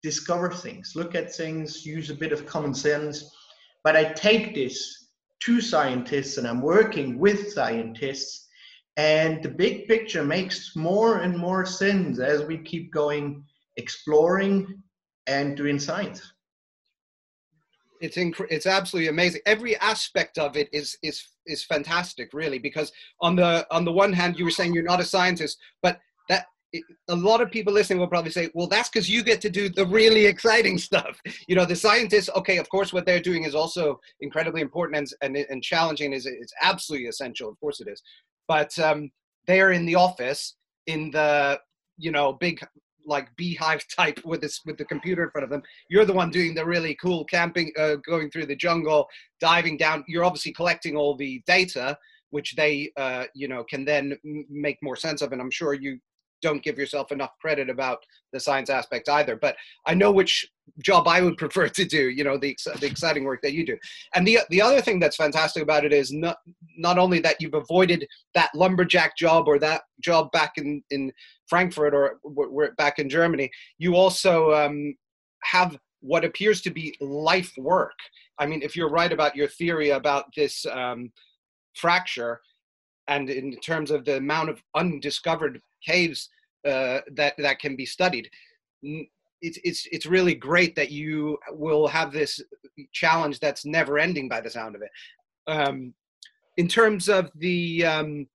[0.03, 3.31] discover things, look at things, use a bit of common sense.
[3.85, 4.98] But I take this
[5.41, 8.47] to scientists and I'm working with scientists.
[8.97, 13.45] And the big picture makes more and more sense as we keep going
[13.77, 14.83] exploring
[15.29, 16.33] and doing science.
[18.01, 19.41] It's inc- it's absolutely amazing.
[19.47, 22.59] Every aspect of it is is is fantastic, really.
[22.59, 26.01] Because on the on the one hand, you were saying you're not a scientist, but
[26.75, 29.69] a lot of people listening will probably say, well, that's because you get to do
[29.69, 31.21] the really exciting stuff.
[31.47, 35.37] You know, the scientists, okay, of course, what they're doing is also incredibly important and,
[35.37, 36.13] and, and challenging.
[36.13, 37.49] Is It's absolutely essential.
[37.49, 38.03] Of course it is.
[38.47, 39.11] But um,
[39.47, 41.61] they're in the office in the,
[41.97, 42.61] you know, big
[43.07, 45.63] like beehive type with this with the computer in front of them.
[45.89, 49.09] You're the one doing the really cool camping, uh, going through the jungle,
[49.41, 50.05] diving down.
[50.07, 51.97] You're obviously collecting all the data,
[52.31, 54.17] which they uh, you know can then
[54.51, 55.33] make more sense of.
[55.33, 55.99] And I'm sure you
[56.43, 57.99] don't give yourself enough credit about
[58.33, 59.37] the science aspect either.
[59.37, 60.47] But I know which
[60.83, 62.09] job I would prefer to do.
[62.09, 63.77] You know, the the exciting work that you do.
[64.15, 66.39] And the the other thing that's fantastic about it is not
[66.77, 71.13] not only that you've avoided that lumberjack job or that job back in in
[71.49, 72.21] Frankfurt or
[72.77, 74.95] back in Germany, you also um,
[75.43, 77.99] have what appears to be life work.
[78.39, 81.11] I mean, if you're right about your theory about this um,
[81.75, 82.41] fracture,
[83.09, 86.29] and in terms of the amount of undiscovered caves
[86.67, 88.29] uh, that that can be studied,
[88.83, 92.41] it's it's it's really great that you will have this
[92.93, 94.91] challenge that's never ending by the sound of it.
[95.47, 95.95] Um,
[96.59, 98.27] in terms of the um,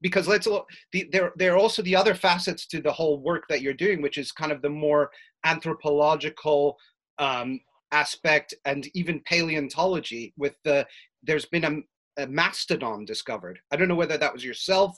[0.00, 3.44] because let's look the, there there are also the other facets to the whole work
[3.48, 5.10] that you're doing which is kind of the more
[5.44, 6.76] anthropological
[7.18, 7.60] um,
[7.92, 10.86] aspect and even paleontology with the
[11.22, 11.70] there's been a,
[12.18, 14.96] a mastodon discovered i don't know whether that was yourself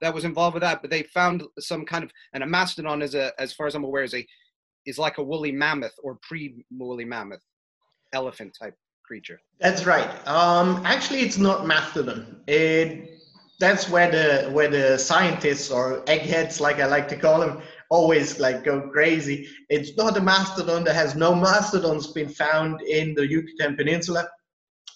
[0.00, 3.14] that was involved with that but they found some kind of and a mastodon is
[3.14, 4.26] a as far as i'm aware is a
[4.86, 7.42] is like a woolly mammoth or pre woolly mammoth
[8.12, 8.74] elephant type
[9.10, 10.08] creature That's right.
[10.28, 12.42] Um, actually, it's not mastodon.
[12.46, 13.18] It
[13.58, 18.38] that's where the where the scientists or eggheads, like I like to call them, always
[18.38, 19.48] like go crazy.
[19.68, 20.84] It's not a mastodon.
[20.84, 24.28] There has no mastodons been found in the Yucatan Peninsula.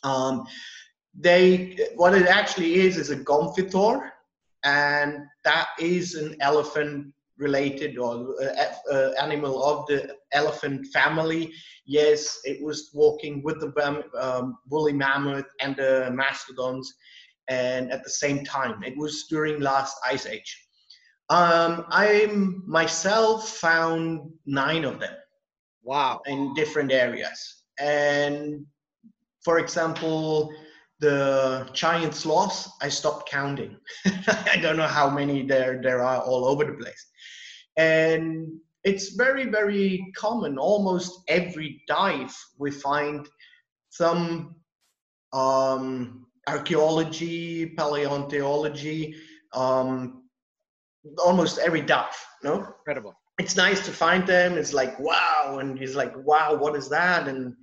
[0.05, 0.45] Um,
[1.19, 4.11] they what it actually is is a gomphothere,
[4.65, 11.53] and that is an elephant related or uh, uh, animal of the elephant family.
[11.87, 16.93] Yes, it was walking with the um, woolly mammoth and the mastodons,
[17.49, 20.61] and at the same time, it was during last ice age.
[21.31, 22.27] Um, I
[22.67, 25.15] myself found nine of them
[25.83, 26.21] wow.
[26.27, 28.67] in different areas, and
[29.43, 30.53] for example,
[31.05, 33.77] the giant sloths, I stopped counting.
[34.07, 37.03] I don't know how many there there are all over the place,
[37.77, 38.49] and
[38.85, 40.57] it's very very common.
[40.57, 43.29] Almost every dive we find
[43.91, 44.57] some
[45.35, 49.15] um, archaeology paleontology
[49.53, 50.23] um,
[51.19, 52.55] almost every dive no?
[52.79, 53.15] Incredible.
[53.39, 54.57] It's nice to find them.
[54.57, 57.29] It's like wow and he's like wow what is that?
[57.29, 57.55] And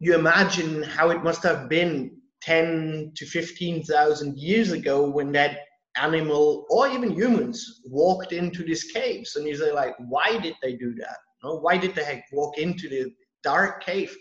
[0.00, 5.58] you imagine how it must have been 10 to 15,000 years ago when that
[5.96, 9.34] animal or even humans walked into these caves.
[9.34, 11.18] And you say like why did they do that?
[11.42, 14.16] Why did they walk into the dark cave?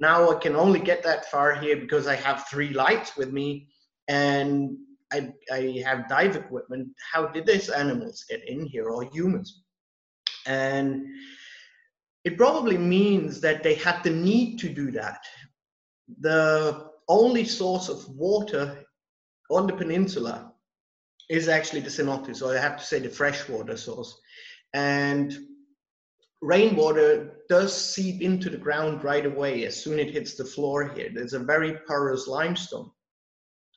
[0.00, 3.68] Now i can only get that far here because i have three lights with me
[4.08, 4.76] and
[5.12, 6.88] i, I have dive equipment.
[7.12, 8.88] How did these animals get in here?
[8.88, 9.62] Or humans.
[10.46, 11.06] And
[12.24, 15.20] it probably means that they had the need to do that.
[16.20, 18.84] The only source of water
[19.50, 20.52] on the peninsula
[21.28, 24.18] is actually the cenotes, or I have to say the freshwater source.
[24.74, 25.36] And
[26.42, 30.88] rainwater does seep into the ground right away as soon as it hits the floor
[30.88, 31.10] here.
[31.12, 32.90] There's a very porous limestone.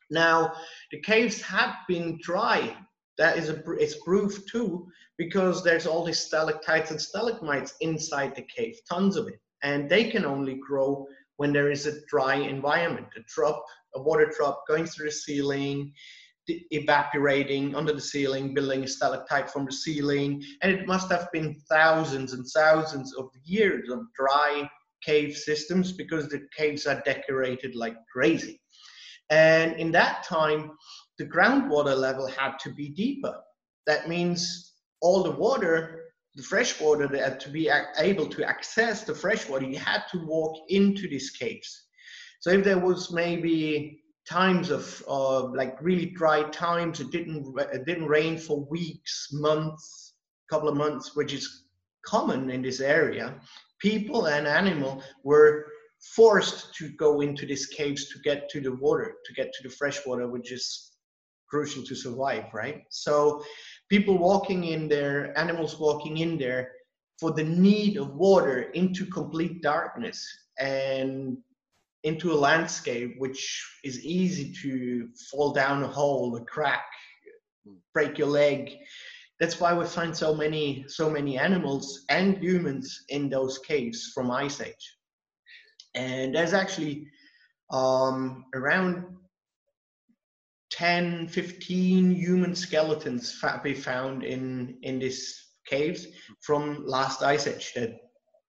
[0.09, 0.53] Now,
[0.91, 2.77] the caves have been dry.
[3.17, 4.87] That is a, it's proof too,
[5.17, 9.39] because there's all these stalactites and stalagmites inside the cave, tons of it.
[9.63, 13.63] And they can only grow when there is a dry environment, a drop,
[13.95, 15.93] a water drop going through the ceiling,
[16.47, 21.55] evaporating under the ceiling, building a stalactite from the ceiling, and it must have been
[21.69, 24.69] thousands and thousands of years of dry
[25.03, 28.59] cave systems because the caves are decorated like crazy.
[29.29, 30.71] And in that time,
[31.17, 33.35] the groundwater level had to be deeper.
[33.85, 35.96] That means all the water,
[36.37, 40.25] the fresh water, that to be able to access the fresh water, you had to
[40.25, 41.87] walk into these caves.
[42.39, 46.99] So if there was maybe times of like really dry times.
[46.99, 50.13] It didn't it didn't rain for weeks, months,
[50.49, 51.63] couple of months, which is
[52.05, 53.39] common in this area.
[53.79, 55.65] People and animal were
[56.15, 59.73] forced to go into these caves to get to the water, to get to the
[59.73, 60.91] fresh water, which is
[61.49, 62.83] crucial to survive, right?
[62.89, 63.43] So
[63.89, 66.71] people walking in there, animals walking in there
[67.19, 70.25] for the need of water into complete darkness
[70.59, 71.37] and
[72.03, 76.85] into a landscape which is easy to fall down a hole, a crack,
[77.93, 78.77] break your leg.
[79.39, 84.31] That's why we find so many so many animals and humans in those caves from
[84.31, 84.97] Ice Age.
[85.95, 87.07] And there's actually
[87.71, 89.05] um, around
[90.77, 96.05] 10, 15 human skeletons fa- be found in in these caves
[96.41, 97.97] from last ice age that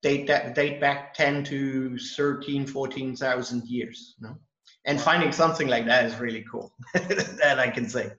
[0.02, 4.36] date that date back 10 to 13 14,000 years no?
[4.84, 6.72] And finding something like that is really cool.
[6.94, 8.10] that I can say.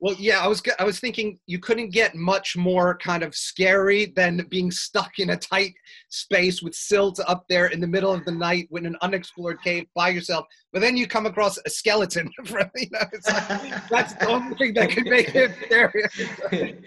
[0.00, 4.06] Well, yeah, I was I was thinking you couldn't get much more kind of scary
[4.16, 5.74] than being stuck in a tight
[6.08, 9.84] space with silt up there in the middle of the night in an unexplored cave
[9.94, 10.46] by yourself.
[10.72, 12.30] But then you come across a skeleton.
[12.46, 16.04] From, you know, it's like, that's the only thing that can make it scary.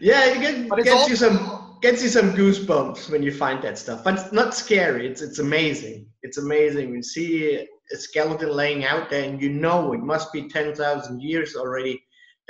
[0.00, 3.78] yeah, it get, gets all- you some gets you some goosebumps when you find that
[3.78, 4.04] stuff.
[4.04, 5.08] But it's not scary.
[5.08, 6.06] It's it's amazing.
[6.22, 10.32] It's amazing when you see a skeleton laying out there, and you know it must
[10.32, 12.00] be ten thousand years already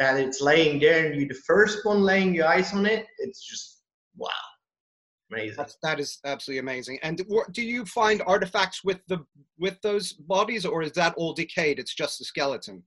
[0.00, 3.06] that it's laying there, and you're the first one laying your eyes on it.
[3.18, 3.82] It's just
[4.16, 4.30] wow,
[5.30, 5.56] amazing.
[5.58, 6.98] That's, that is absolutely amazing.
[7.02, 7.22] And
[7.52, 9.18] do you find artifacts with the
[9.58, 11.78] with those bodies, or is that all decayed?
[11.78, 12.82] It's just a skeleton.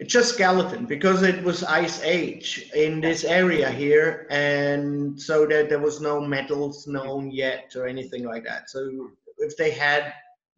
[0.00, 5.68] It's just skeleton because it was ice age in this area here, and so that
[5.68, 8.70] there was no metals known yet or anything like that.
[8.70, 10.14] So if they had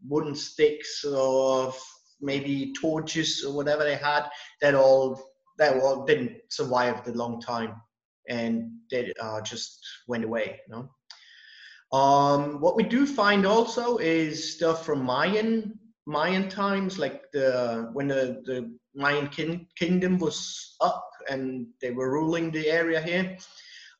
[0.09, 1.74] wooden sticks or
[2.20, 4.28] maybe torches or whatever they had,
[4.61, 5.30] that all
[5.61, 7.81] that all didn't survive the long time,
[8.29, 10.61] and they uh, just went away.
[10.67, 11.97] You know.
[11.97, 18.09] Um, what we do find also is stuff from Mayan Mayan times, like the when
[18.09, 23.37] the, the Mayan kin- kingdom was up and they were ruling the area here.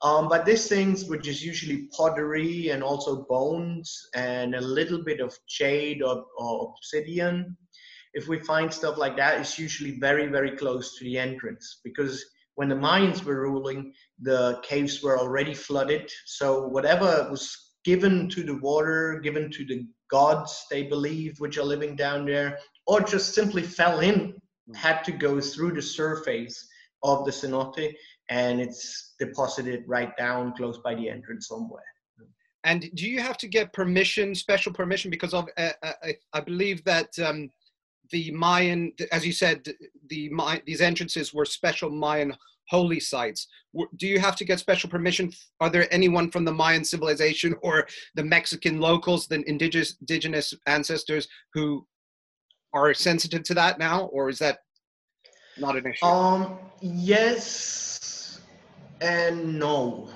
[0.03, 5.21] Um, but these things, which is usually pottery and also bones and a little bit
[5.21, 7.57] of jade or, or obsidian,
[8.15, 12.25] if we find stuff like that, it's usually very, very close to the entrance because
[12.55, 16.11] when the Mayans were ruling, the caves were already flooded.
[16.27, 21.65] So whatever was given to the water, given to the gods they believe, which are
[21.65, 24.35] living down there, or just simply fell in,
[24.75, 26.69] had to go through the surface
[27.03, 27.95] of the cenote
[28.29, 31.83] and it's deposited right down close by the entrance somewhere.
[32.65, 36.41] And do you have to get permission, special permission, because of uh, uh, I, I
[36.41, 37.49] believe that um,
[38.11, 39.67] the Mayan, as you said,
[40.09, 42.35] the May, these entrances were special Mayan
[42.69, 43.49] holy sites.
[43.97, 45.33] Do you have to get special permission?
[45.61, 51.29] Are there anyone from the Mayan civilization or the Mexican locals, the indigenous indigenous ancestors,
[51.53, 51.87] who
[52.73, 54.59] are sensitive to that now, or is that
[55.59, 56.07] not an issue?
[56.07, 58.41] Um, yes
[59.01, 60.09] and no.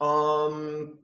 [0.00, 0.98] Um,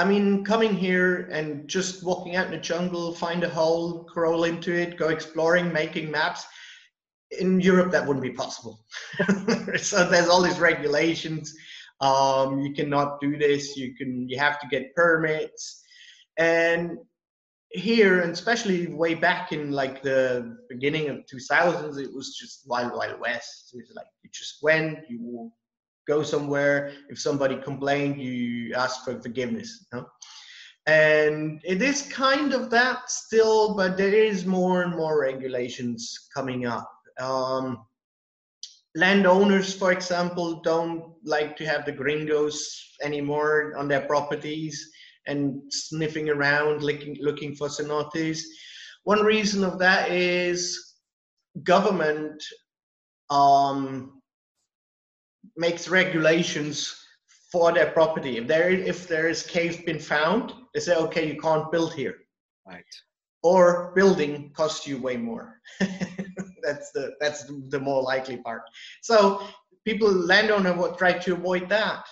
[0.00, 4.44] I mean, coming here and just walking out in the jungle, find a hole, crawl
[4.44, 6.46] into it, go exploring, making maps.
[7.38, 8.80] In Europe, that wouldn't be possible.
[9.76, 11.54] so there's all these regulations.
[12.00, 13.76] Um, you cannot do this.
[13.76, 14.26] You can.
[14.26, 15.84] You have to get permits.
[16.38, 16.96] And
[17.68, 22.94] here, and especially way back in like the beginning of 2000s, it was just wild,
[22.94, 23.74] wild west.
[23.74, 25.52] It's like you just went, you
[26.10, 26.92] go somewhere.
[27.08, 29.70] If somebody complained, you ask for forgiveness.
[29.92, 30.06] You know?
[30.86, 36.66] And it is kind of that still, but there is more and more regulations coming
[36.66, 36.90] up.
[37.20, 37.64] Um,
[38.94, 42.58] landowners, for example, don't like to have the gringos
[43.02, 44.74] anymore on their properties
[45.26, 48.40] and sniffing around looking looking for cenotes.
[49.04, 50.94] One reason of that is
[51.62, 52.42] government
[53.28, 54.19] um,
[55.56, 57.04] makes regulations
[57.50, 58.38] for their property.
[58.38, 62.16] If there if there is cave been found, they say okay you can't build here,
[62.66, 62.84] right.
[63.42, 65.60] or building costs you way more.
[66.62, 68.62] that's the that's the more likely part.
[69.02, 69.42] So
[69.84, 72.04] people landowner will try to avoid that.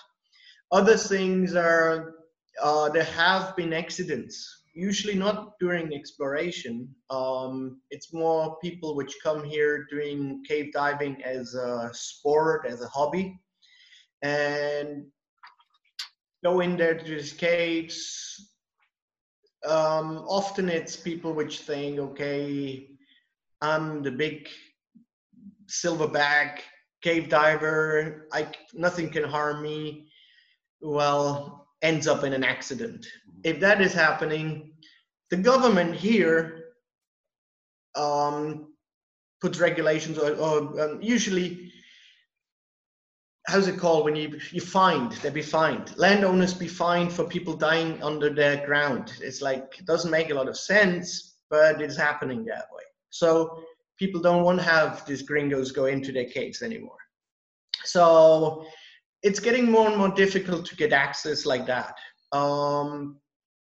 [0.71, 2.15] Other things are
[2.61, 6.87] uh, there have been accidents, usually not during exploration.
[7.09, 12.87] Um, it's more people which come here doing cave diving as a sport, as a
[12.87, 13.39] hobby,
[14.21, 15.05] and
[16.43, 18.53] go in there to these caves.
[19.67, 22.87] Um, often it's people which think, okay,
[23.61, 24.47] I'm the big
[25.67, 26.59] silverback
[27.01, 28.27] cave diver.
[28.31, 30.07] I nothing can harm me.
[30.81, 33.05] Well, ends up in an accident.
[33.43, 34.73] If that is happening,
[35.29, 36.65] the government here
[37.95, 38.73] um,
[39.41, 41.71] puts regulations or, or um, usually
[43.47, 45.97] how's it called when you you find they be fined.
[45.97, 49.13] Landowners be fined for people dying under their ground.
[49.21, 52.83] It's like it doesn't make a lot of sense but it's happening that way.
[53.09, 53.63] So
[53.97, 56.97] people don't want to have these gringos go into their caves anymore.
[57.83, 58.65] So
[59.23, 61.95] it's getting more and more difficult to get access like that.
[62.31, 63.19] Um,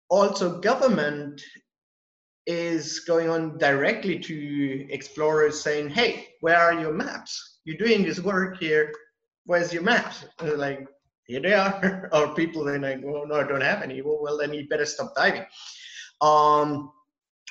[0.09, 1.41] also government
[2.47, 7.59] is going on directly to explorers saying hey where are your maps?
[7.65, 8.91] You're doing this work here.
[9.45, 10.25] Where's your maps?
[10.41, 10.87] Like
[11.27, 12.09] here they are.
[12.13, 14.01] Or people then like oh no i don't have any.
[14.01, 15.45] Well, well then you better stop diving.
[16.21, 16.91] Um,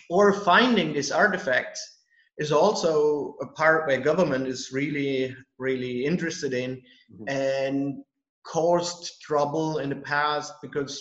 [0.09, 2.00] or finding these artifacts
[2.41, 6.83] is also a part where government is really, really interested in
[7.13, 7.29] Mhm.
[7.29, 8.05] and
[8.45, 10.95] caused trouble in the past because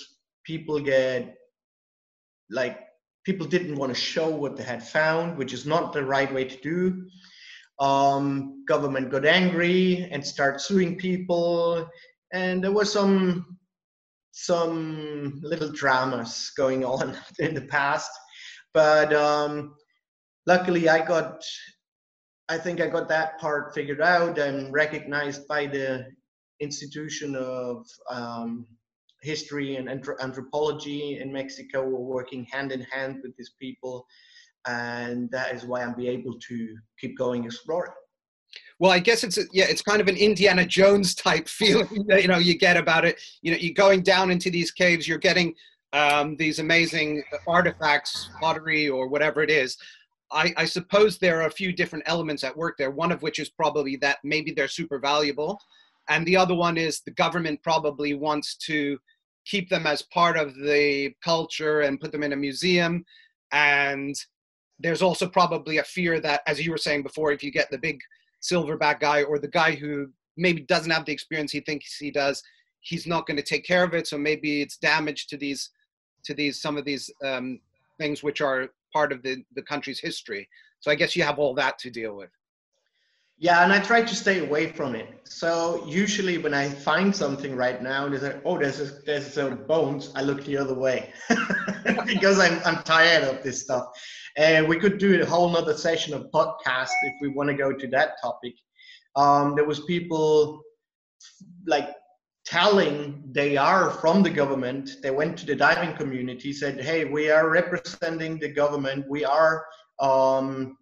[0.45, 1.35] people get
[2.51, 2.77] like
[3.25, 6.43] people didn't want to show what they had found, which is not the right way
[6.43, 7.07] to do.
[7.79, 11.87] Um, government got angry and started suing people,
[12.33, 13.57] and there was some
[14.31, 18.11] some little dramas going on in the past.
[18.73, 19.75] But um,
[20.49, 21.45] luckily, I got
[22.49, 26.07] I think I got that part figured out and recognized by the
[26.59, 28.65] institution of um,
[29.21, 31.87] history and anthropology in Mexico.
[31.87, 34.05] We're working hand in hand with these people,
[34.67, 37.93] and that is why I'm be able to keep going exploring.
[38.79, 42.23] Well, I guess it's a, yeah, it's kind of an Indiana Jones type feeling that
[42.23, 43.21] you know you get about it.
[43.43, 45.53] You know, you're going down into these caves, you're getting
[45.93, 49.77] um, these amazing artifacts, pottery or whatever it is.
[50.31, 52.91] I, I suppose there are a few different elements at work there.
[52.91, 55.59] One of which is probably that maybe they're super valuable,
[56.09, 58.97] and the other one is the government probably wants to
[59.45, 63.03] keep them as part of the culture and put them in a museum.
[63.51, 64.15] And
[64.79, 67.77] there's also probably a fear that, as you were saying before, if you get the
[67.77, 67.99] big
[68.41, 72.41] silverback guy or the guy who maybe doesn't have the experience he thinks he does
[72.79, 75.69] he's not going to take care of it so maybe it's damage to these
[76.23, 77.59] to these some of these um,
[77.97, 80.47] things which are part of the the country's history
[80.79, 82.29] so i guess you have all that to deal with
[83.41, 85.07] Yeah, and I try to stay away from it.
[85.23, 89.63] So usually when I find something right now, there's a, oh, there's a, there's some
[89.65, 90.11] bones.
[90.13, 91.13] I look the other way
[92.05, 93.85] because I'm I'm tired of this stuff.
[94.35, 97.71] And we could do a whole nother session of podcast if we want to go
[97.71, 98.55] to that topic.
[99.15, 100.61] Um, there was people
[101.65, 101.89] like
[102.49, 104.97] telling they are from the government.
[105.03, 109.05] They went to the diving community, said, "Hey, we are representing the government.
[109.09, 109.65] We are."
[109.99, 110.77] Um,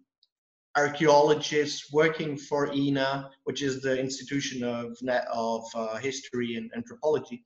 [0.76, 4.96] archaeologists working for INAH, which is the Institution of,
[5.32, 7.42] of uh, History and Anthropology.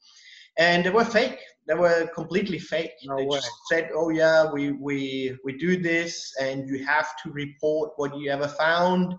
[0.59, 1.39] And they were fake.
[1.66, 2.93] They were completely fake.
[3.05, 3.39] No they way.
[3.39, 8.14] just said, "Oh yeah, we we we do this, and you have to report what
[8.18, 9.14] you ever found."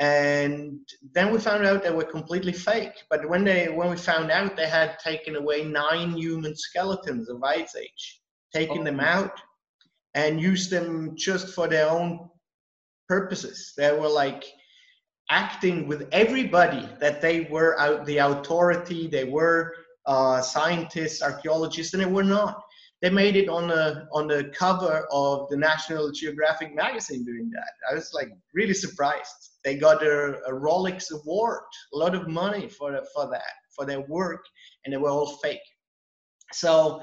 [0.00, 0.80] And
[1.12, 2.94] then we found out they were completely fake.
[3.10, 7.42] But when they when we found out they had taken away nine human skeletons of
[7.44, 8.20] Ice Age,
[8.54, 8.84] taken Oh.
[8.84, 9.38] them out,
[10.14, 12.30] and used them just for their own
[13.08, 13.74] purposes.
[13.76, 14.44] They were like
[15.28, 19.74] acting with everybody that they were out the authority, they were
[20.06, 22.62] uh, scientists, archaeologists, and they were not.
[23.02, 27.72] They made it on the on the cover of the National Geographic magazine doing that.
[27.90, 29.50] I was like really surprised.
[29.64, 31.62] They got a, a Rolex award,
[31.94, 34.44] a lot of money for for that for their work,
[34.84, 35.60] and they were all fake.
[36.52, 37.02] So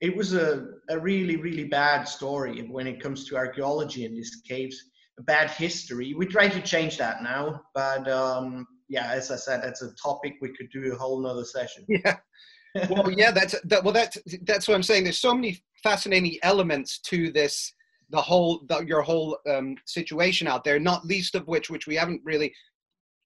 [0.00, 4.40] it was a, a really really bad story when it comes to archaeology in these
[4.48, 4.82] caves
[5.18, 6.14] a bad history.
[6.14, 10.34] We try to change that now, but um, yeah, as I said, that's a topic
[10.40, 11.84] we could do a whole nother session.
[11.88, 12.16] yeah
[12.90, 15.04] well yeah that's that well that's that's what i'm saying.
[15.04, 17.72] There's so many fascinating elements to this
[18.10, 21.96] the whole the, your whole um, situation out there not least of which which we
[21.96, 22.52] haven't really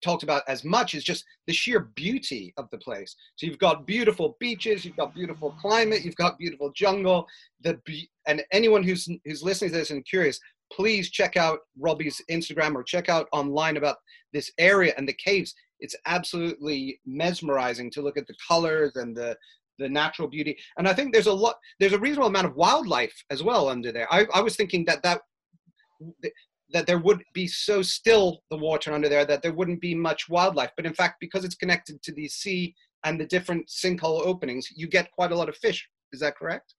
[0.03, 3.16] talked about as much is just the sheer beauty of the place.
[3.34, 7.26] So you've got beautiful beaches you've got beautiful climate you've got beautiful jungle.
[7.62, 10.38] The be- and anyone who's who's listening to this and curious
[10.70, 13.96] please check out robbie's instagram or check out online about
[14.32, 19.36] this area and the caves it's absolutely mesmerizing to look at the colors and the
[19.78, 23.24] the natural beauty and i think there's a lot there's a reasonable amount of wildlife
[23.30, 25.20] as well under there i, I was thinking that that
[26.70, 30.28] that there would be so still the water under there that there wouldn't be much
[30.28, 32.74] wildlife but in fact because it's connected to the sea
[33.04, 36.74] and the different sinkhole openings you get quite a lot of fish is that correct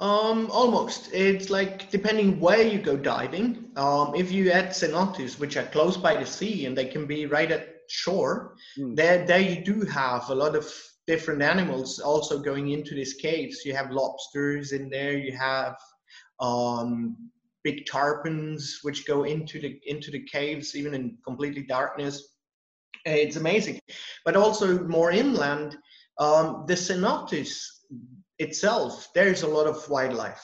[0.00, 1.12] Um, almost.
[1.12, 3.70] It's like depending where you go diving.
[3.76, 7.26] Um, if you at cenotes, which are close by the sea and they can be
[7.26, 8.96] right at shore, Mm.
[8.96, 10.66] there there you do have a lot of
[11.06, 13.64] different animals also going into these caves.
[13.64, 15.16] You have lobsters in there.
[15.18, 15.76] You have
[16.38, 17.16] um,
[17.64, 22.36] big tarpons which go into the into the caves even in completely darkness.
[23.04, 23.80] It's amazing,
[24.24, 25.76] but also more inland.
[26.18, 27.66] Um, the cenotes
[28.38, 30.42] itself, there's a lot of wildlife.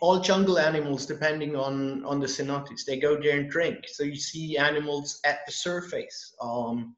[0.00, 3.86] All jungle animals, depending on on the cenotes, they go there and drink.
[3.88, 6.94] So you see animals at the surface, um,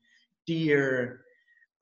[0.47, 1.25] deer,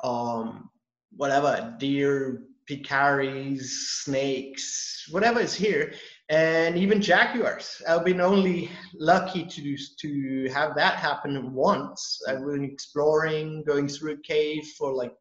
[0.04, 0.70] um,
[1.16, 3.62] whatever, deer, peccaries,
[4.04, 5.94] snakes, whatever is here,
[6.28, 7.80] and even jaguars.
[7.88, 12.20] I've been only lucky to to have that happen once.
[12.28, 15.16] I've been exploring, going through a cave for like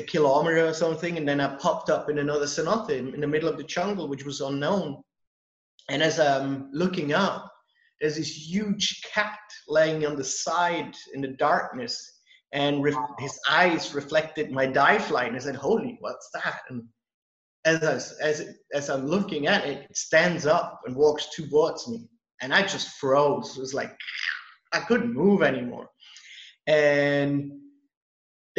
[0.00, 3.48] a kilometer or something, and then I popped up in another cenote in, the middle
[3.48, 5.02] of the jungle, which was unknown.
[5.88, 7.52] And as I'm looking up,
[8.00, 9.38] there's this huge cat
[9.68, 12.20] laying on the side in the darkness,
[12.52, 15.28] and ref- his eyes reflected my dive light.
[15.28, 16.82] And I said, "Holy, what's that?" And
[17.64, 17.94] as I,
[18.24, 22.08] as it- as I'm looking at it, it stands up and walks towards me,
[22.40, 23.56] and I just froze.
[23.56, 23.94] It was like
[24.72, 25.90] I couldn't move anymore,
[26.66, 27.59] and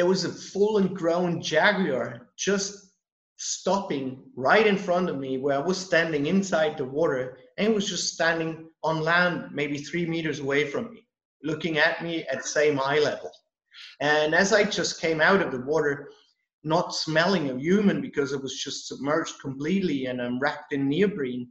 [0.02, 2.94] there was a full and grown jaguar just
[3.38, 7.76] stopping right in front of me where I was standing inside the water and it
[7.76, 11.06] was just standing on land maybe three meters away from me
[11.44, 13.30] looking at me at same eye level.
[14.00, 16.10] And as I just came out of the water
[16.64, 21.48] not smelling a human because it was just submerged completely and I'm wrapped in neoprene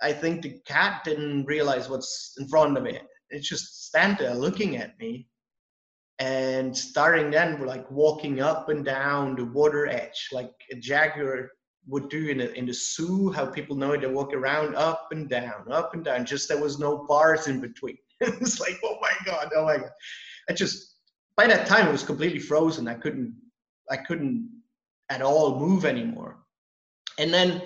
[0.00, 3.02] I think the cat didn't realize what's in front of it.
[3.28, 5.28] It just stand there looking at me
[6.22, 11.50] and starting then we're like walking up and down the water edge like a jaguar
[11.88, 15.08] would do in, a, in the zoo how people know it they walk around up
[15.10, 17.98] and down up and down just there was no bars in between.
[18.20, 19.90] It's like oh my god oh my god.
[20.48, 20.94] I just
[21.36, 22.86] by that time it was completely frozen.
[22.86, 23.34] I couldn't
[23.90, 24.48] i couldn't
[25.10, 26.38] at all move anymore.
[27.18, 27.62] And then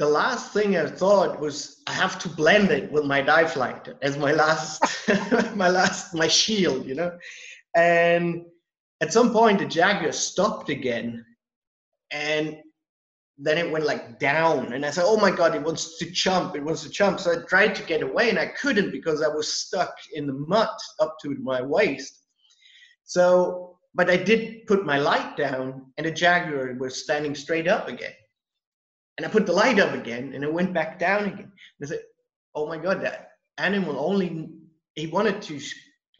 [0.00, 3.86] the last thing i thought was i have to blend it with my dive light
[4.00, 4.82] as my last
[5.54, 7.10] my last my shield you know
[7.74, 8.44] and
[9.00, 11.24] at some point, the Jaguar stopped again,
[12.10, 12.58] and
[13.38, 14.72] then it went like down.
[14.74, 16.54] And I said, "Oh my God, it wants to jump!
[16.54, 19.28] It wants to jump!" So I tried to get away, and I couldn't because I
[19.28, 20.68] was stuck in the mud
[20.98, 22.18] up to my waist.
[23.04, 27.88] So, but I did put my light down, and the Jaguar was standing straight up
[27.88, 28.14] again.
[29.16, 31.50] And I put the light up again, and it went back down again.
[31.80, 32.02] And I said,
[32.54, 34.50] "Oh my God, that animal only
[34.94, 35.60] he wanted to."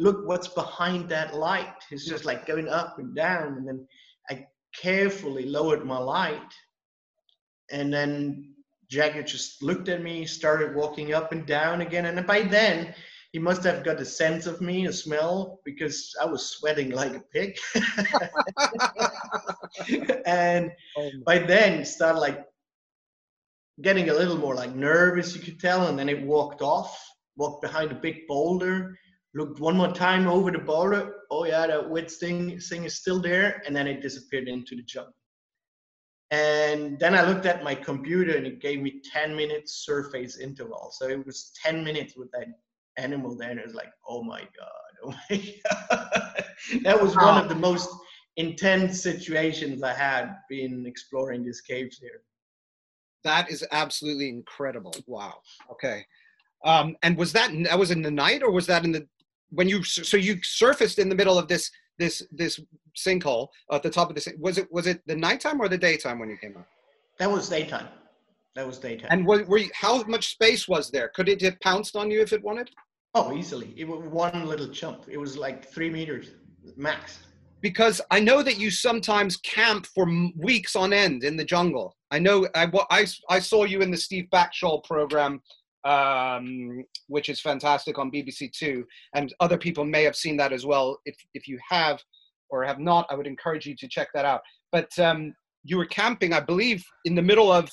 [0.01, 1.75] Look what's behind that light.
[1.91, 3.59] It's just like going up and down.
[3.59, 3.87] And then
[4.31, 6.55] I carefully lowered my light.
[7.71, 8.55] And then
[8.91, 12.07] Jagger just looked at me, started walking up and down again.
[12.07, 12.95] And by then,
[13.33, 17.15] he must have got a sense of me, a smell, because I was sweating like
[17.15, 17.57] a pig.
[20.27, 22.43] and oh by then, started like
[23.83, 25.89] getting a little more like nervous, you could tell.
[25.89, 26.99] And then it walked off,
[27.37, 28.97] walked behind a big boulder,
[29.35, 31.15] looked one more time over the boulder.
[31.31, 34.83] Oh yeah, that wet thing, thing is still there, and then it disappeared into the
[34.83, 35.15] jungle.
[36.33, 40.91] And then I looked at my computer, and it gave me 10 minutes surface interval.
[40.93, 42.47] So it was 10 minutes with that
[42.97, 46.45] animal there, and it was like, oh my god, oh my god.
[46.83, 47.89] that was one of the most
[48.37, 52.23] intense situations I had been exploring these caves here.
[53.25, 54.95] That is absolutely incredible.
[55.07, 55.35] Wow.
[55.71, 56.05] Okay.
[56.65, 59.07] Um, and was that that was in the night or was that in the
[59.51, 62.61] when you so you surfaced in the middle of this this this
[62.97, 66.19] sinkhole at the top of this was it was it the nighttime or the daytime
[66.19, 66.67] when you came up
[67.19, 67.89] That was daytime.
[68.57, 69.09] That was daytime.
[69.13, 72.21] and were, were you, how much space was there could it have pounced on you
[72.21, 72.71] if it wanted
[73.15, 73.75] oh, easily.
[73.77, 75.05] It was one little jump.
[75.09, 76.31] It was like three meters
[76.77, 77.21] max.
[77.61, 81.97] because I know that you sometimes camp for weeks on end in the jungle.
[82.11, 85.41] I know I, I, I saw you in the Steve Backshall program,
[85.85, 90.67] um, which is fantastic on BBC Two, and other people may have seen that as
[90.67, 90.99] well.
[91.05, 92.01] If if you have
[92.51, 94.41] or have not, I would encourage you to check that out.
[94.73, 97.71] But um, you were camping, I believe, in the middle of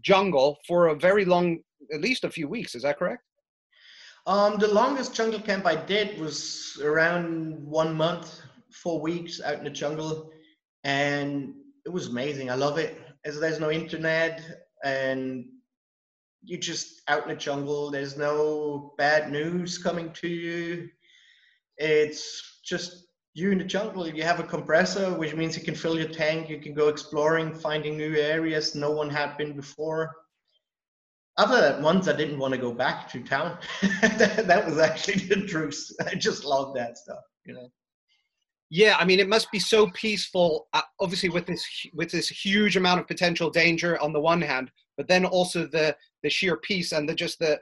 [0.00, 1.58] jungle for a very long,
[1.92, 2.74] at least a few weeks.
[2.74, 3.22] Is that correct?
[4.26, 9.64] Um, the longest jungle camp I did was around one month, four weeks out in
[9.64, 10.30] the jungle,
[10.84, 11.54] and
[11.84, 12.50] it was amazing.
[12.50, 12.98] I love it.
[13.24, 14.40] As there's no internet,
[14.84, 15.44] and
[16.44, 17.90] you just out in the jungle.
[17.90, 20.88] There's no bad news coming to you.
[21.78, 24.06] It's just you in the jungle.
[24.08, 26.48] You have a compressor, which means you can fill your tank.
[26.48, 30.12] You can go exploring, finding new areas no one had been before
[31.36, 33.58] that month, I didn't want to go back to town.
[34.02, 35.90] that, that was actually the truth.
[36.06, 37.68] I just love that stuff, you know.
[38.70, 40.66] Yeah, I mean, it must be so peaceful.
[40.72, 41.62] Uh, obviously, with this
[41.92, 45.96] with this huge amount of potential danger on the one hand, but then also the
[46.22, 47.60] the sheer peace and the just the,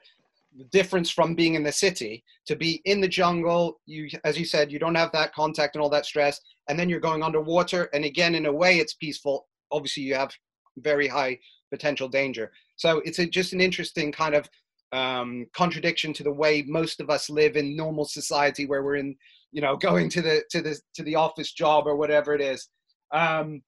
[0.72, 3.78] difference from being in the city to be in the jungle.
[3.87, 6.89] You, as you said, you don't have that contact and all that stress, and then
[6.89, 9.47] you're going underwater, and again, in a way, it's peaceful.
[9.70, 10.33] Obviously, you have
[10.78, 11.39] very high
[11.70, 12.51] potential danger.
[12.76, 14.49] So it's a, just an interesting kind of
[14.93, 19.16] um, contradiction to the way most of us live in normal society, where we're in,
[19.53, 22.68] you know, going to the to the to the office job or whatever it is.
[23.12, 23.62] Um,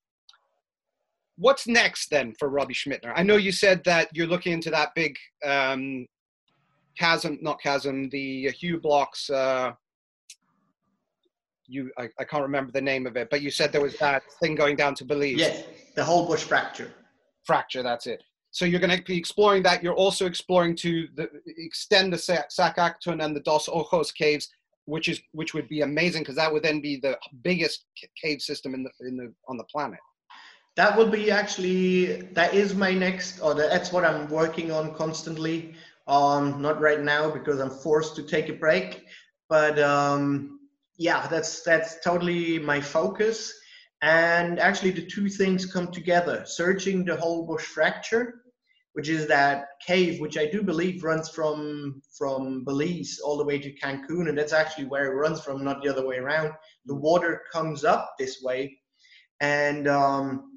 [1.36, 3.12] what's next then for Robbie Schmittner?
[3.14, 6.06] I know you said that you're looking into that big um,
[6.98, 9.28] chasm, not chasm, the Hugh blocks.
[9.30, 9.72] Uh,
[11.66, 14.22] you, I, I can't remember the name of it, but you said there was that
[14.42, 15.64] thing going down to Belize Yes,
[15.94, 16.92] the Holbox fracture.
[17.44, 17.82] fracture.
[17.82, 18.22] That's it.
[18.50, 19.82] so you're going to be exploring that.
[19.82, 24.50] You're also exploring to the, extend the Sa- Sac Actun and the Dos Ojos caves,
[24.84, 27.86] which is which would be amazing because that would then be the biggest
[28.22, 30.00] cave system in the in the on the planet.
[30.76, 35.74] That will be actually that is my next, or that's what I'm working on constantly.
[36.06, 39.04] Um, not right now because I'm forced to take a break,
[39.48, 40.60] but um,
[40.96, 43.52] yeah, that's that's totally my focus.
[44.00, 48.42] And actually, the two things come together: searching the Holbox fracture,
[48.94, 53.58] which is that cave, which I do believe runs from from Belize all the way
[53.58, 56.52] to Cancun, and that's actually where it runs from, not the other way around.
[56.86, 58.78] The water comes up this way,
[59.40, 60.51] and um,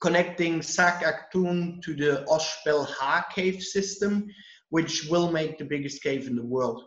[0.00, 4.28] connecting Sac Actun to the Ox Bel Ha cave system,
[4.70, 6.84] which will make the biggest cave in the world.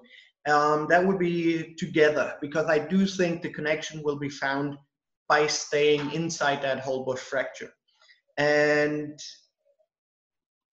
[0.47, 4.77] Um, that would be together because I do think the connection will be found
[5.29, 7.71] by staying inside that Holbox fracture.
[8.37, 9.17] And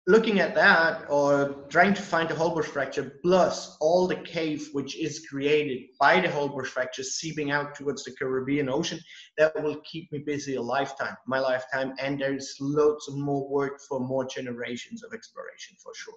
[0.07, 4.96] looking at that or trying to find the Holbox fracture plus all the cave which
[4.96, 8.98] is created by the Holbox fracture seeping out towards the Caribbean Ocean,
[9.36, 11.94] that will keep me busy a lifetime, my lifetime.
[12.01, 16.14] And there's loads of more work for more generations of exploration for sure.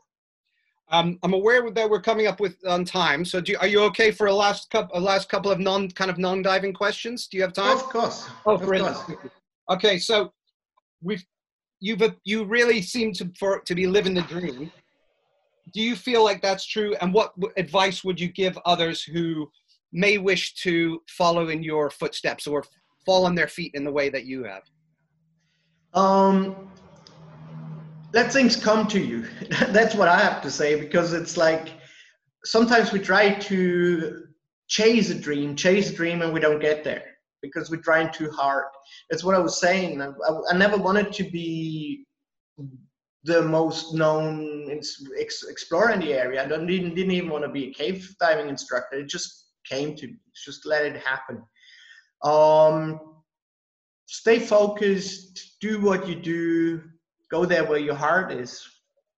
[0.90, 3.26] Um, I'm aware that we're coming up with on time.
[3.26, 5.90] So, do you, are you okay for a last couple, a last couple of non
[5.90, 7.28] kind of non-diving questions?
[7.28, 7.78] Do you have time?
[7.78, 8.30] Of course.
[8.46, 9.00] Oh, of course.
[9.70, 10.34] Okay, so
[11.02, 11.24] we've
[11.84, 14.72] you've you really seem to for to be living the dream.
[15.74, 16.96] Do you feel like that's true?
[17.02, 19.52] And what advice would you give others who
[19.92, 22.64] may wish to follow in your footsteps or
[23.06, 24.64] fall on their feet in the way that you have?
[25.94, 26.70] Um,
[28.14, 29.28] let things come to you.
[29.68, 31.74] That's what I have to say because it's like
[32.46, 34.24] sometimes we try to
[34.68, 37.12] chase a dream, chase a dream, and we don't get there
[37.44, 38.66] because we're trying too hard.
[39.10, 40.02] That's what I was saying.
[40.02, 40.10] I,
[40.50, 42.08] I, never wanted to be
[43.26, 46.44] the most known ex- ex- explorer in the area.
[46.44, 48.98] I didn't, didn't even want to be a cave diving instructor.
[48.98, 50.12] It just came to.
[50.46, 51.44] Just let it happen.
[52.24, 53.00] Um,
[54.08, 55.58] stay focused.
[55.62, 56.82] Do what you do.
[57.30, 58.66] Go there where your heart is.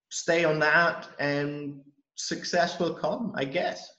[0.10, 1.82] Stay on that, and
[2.16, 3.34] success will come.
[3.36, 3.95] I guess.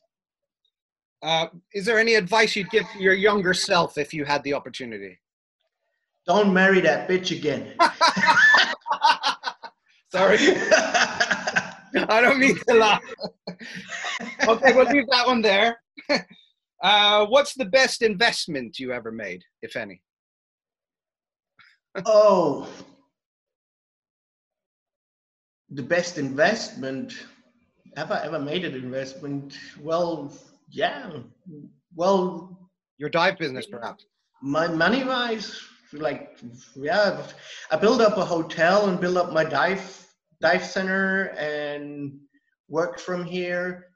[1.26, 5.18] Uh, is there any advice you'd give your younger self if you had the opportunity?
[6.24, 7.74] Don't marry that bitch again.
[10.12, 10.38] Sorry,
[12.08, 13.02] I don't mean to laugh.
[14.46, 15.82] okay, we'll leave that one there.
[16.82, 20.02] Uh, what's the best investment you ever made, if any?
[22.04, 22.68] oh,
[25.70, 27.24] the best investment.
[27.96, 29.56] Have I ever made an investment?
[29.80, 30.30] Well,
[30.76, 31.10] yeah.
[31.94, 34.04] Well, Your dive business, perhaps.
[34.42, 35.58] my money wise,
[35.92, 36.38] like
[36.74, 37.22] yeah,
[37.70, 40.06] I built up a hotel and built up my dive
[40.40, 42.18] dive center and
[42.68, 43.86] worked from here.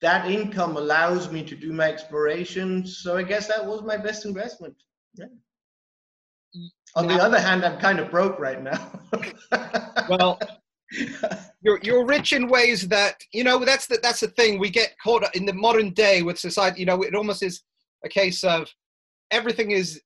[0.00, 4.24] That income allows me to do my exploration, so I guess that was my best
[4.24, 4.74] investment.
[5.14, 5.26] Yeah.
[6.96, 8.80] On the other hand, I'm kind of broke right now.
[10.08, 10.40] Well,
[11.62, 13.64] you're you're rich in ways that you know.
[13.64, 14.58] That's the that's the thing.
[14.58, 16.80] We get caught in the modern day with society.
[16.80, 17.62] You know, it almost is
[18.04, 18.68] a case of
[19.30, 20.00] everything is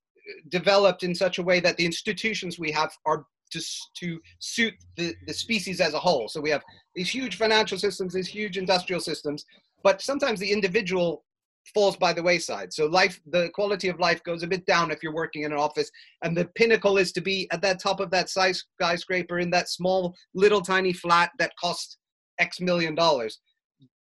[0.48, 5.14] developed in such a way that the institutions we have are just to suit the,
[5.26, 6.28] the species as a whole.
[6.28, 6.62] So we have
[6.94, 9.44] these huge financial systems, these huge industrial systems,
[9.82, 11.24] but sometimes the individual
[11.72, 12.72] falls by the wayside.
[12.72, 15.58] So life, the quality of life goes a bit down if you're working in an
[15.58, 15.90] office,
[16.22, 20.14] and the pinnacle is to be at that top of that skyscraper in that small
[20.34, 21.98] little tiny flat that costs
[22.38, 23.40] X million dollars.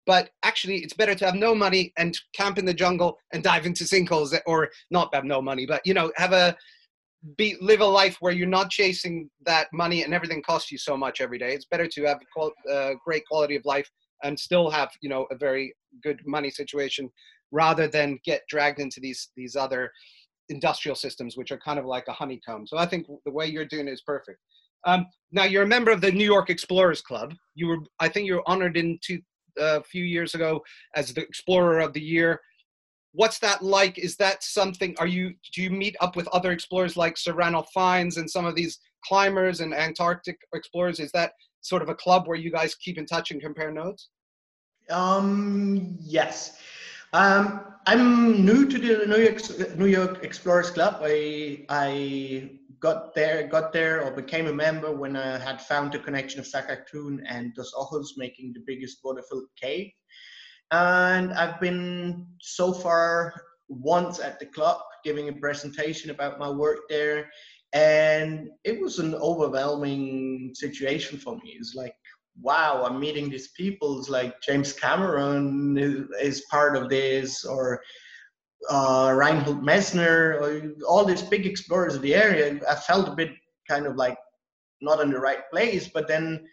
[0.06, 3.66] But actually, it's better to have no money and camp in the jungle and dive
[3.66, 6.56] into sinkholes, or not have no money, but you know, have a
[7.36, 10.96] be live a life where you're not chasing that money and everything costs you so
[10.96, 11.52] much every day.
[11.52, 13.90] It's better to have a uh, great quality of life
[14.22, 17.10] and still have you know a very good money situation
[17.52, 19.90] rather than get dragged into these these other
[20.48, 22.66] industrial systems which are kind of like a honeycomb.
[22.66, 24.38] So i think the way you're doing it is perfect.
[24.86, 27.34] Um, now you're a member of the new york explorers club.
[27.54, 29.20] You were i think you were honored in two,
[29.58, 30.62] a few years ago
[30.96, 32.40] as the explorer of the year.
[33.12, 33.98] What's that like?
[33.98, 38.16] Is that something are you do you meet up with other explorers like serrano fines
[38.16, 41.00] and some of these climbers and antarctic explorers?
[41.00, 44.10] Is that sort of a club where you guys keep in touch and compare notes
[44.90, 46.58] Um, yes.
[47.12, 50.98] Um, I'm new to the New York New York Explorers Club.
[51.02, 55.98] I I got there got there or became a member when I had found the
[55.98, 59.90] connection of Sac Actun and Dos Ojos making the biggest water-filled cave.
[60.70, 63.34] And I've been so far
[63.68, 67.28] once at the club giving a presentation about my work there,
[67.72, 71.56] and it was an overwhelming situation for me.
[71.58, 71.94] It's like,
[72.40, 73.98] wow, I'm meeting these people.
[73.98, 77.80] It's like James Cameron is, is part of this, or
[78.68, 82.58] uh, Reinhold Messner, or all these big explorers of the area.
[82.68, 83.30] I felt a bit
[83.68, 84.18] kind of like
[84.80, 86.44] not in the right place, but then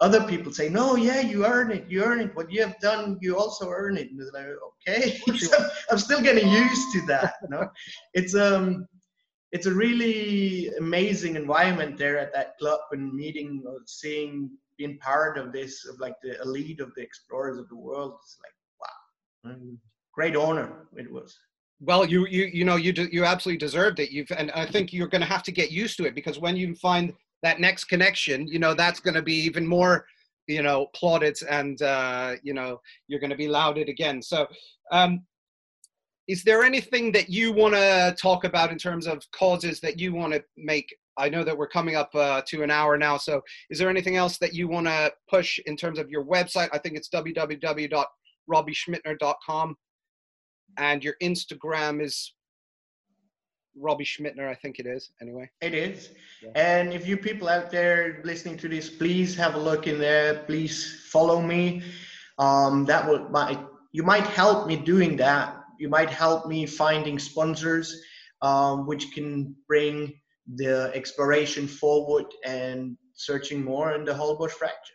[0.00, 2.36] other people say, no, yeah, you earn it, you earn it.
[2.36, 4.10] What you have done, you also earn it.
[4.10, 4.46] And it's like,
[4.86, 5.18] okay,
[5.90, 7.34] I'm still getting used to that.
[7.42, 7.68] You know?
[8.12, 8.86] It's um,
[9.56, 15.38] it's a really amazing environment there at that club and meeting or seeing being part
[15.38, 18.12] of this of like the elite of the explorers of the world.
[18.22, 19.78] It's like wow, mm,
[20.12, 21.34] great honor it was.
[21.80, 24.10] Well, you you you know you do, you absolutely deserved it.
[24.10, 26.54] You've and I think you're going to have to get used to it because when
[26.58, 30.04] you find that next connection, you know that's going to be even more
[30.46, 32.78] you know plaudits and uh, you know
[33.08, 34.20] you're going to be lauded again.
[34.20, 34.46] So
[34.92, 35.22] um,
[36.28, 40.12] is there anything that you want to talk about in terms of causes that you
[40.12, 43.40] want to make i know that we're coming up uh, to an hour now so
[43.70, 46.78] is there anything else that you want to push in terms of your website i
[46.78, 49.76] think it's www.robbieschmittner.com
[50.78, 52.32] and your instagram is
[53.78, 56.10] robbie schmittner i think it is anyway It is.
[56.54, 60.44] And if you people out there listening to this, please have a look in there.
[60.46, 61.82] Please follow me.
[62.38, 63.58] Um, that would might
[63.92, 65.55] you might help me doing that.
[65.78, 68.00] You might help me finding sponsors,
[68.42, 70.12] um, which can bring
[70.54, 74.94] the exploration forward and searching more in the Holbox fracture.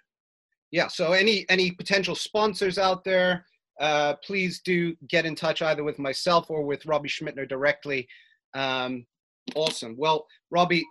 [0.72, 3.46] yeah so any any potential sponsors out there
[3.80, 8.08] uh, please do get in touch either with myself or with robbie schmittner directly.
[8.54, 9.06] Um,
[9.56, 9.96] awesome.
[9.98, 10.86] Well robbie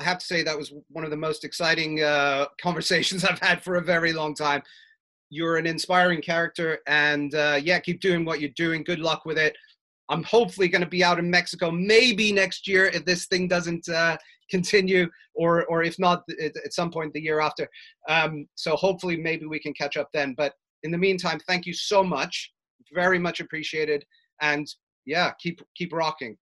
[0.00, 3.62] i have to say that was one of the most exciting uh, conversations i've had
[3.62, 4.62] for a very long time
[5.30, 8.82] you're an inspiring character and uh, yeah keep doing what you're doing.
[8.84, 9.56] Good luck with it.
[10.08, 13.88] I'm hopefully going to be out in mexico maybe next year if this thing doesn't
[13.88, 14.16] uh,
[14.50, 17.68] continue or or if not at, some point the year after.
[18.08, 20.34] Um, so hopefully maybe we can catch up then.
[20.36, 20.52] But
[20.82, 22.52] in the meantime thank you so much.
[22.94, 24.04] Very much appreciated.
[24.40, 24.66] And
[25.04, 26.36] yeah keep keep rocking.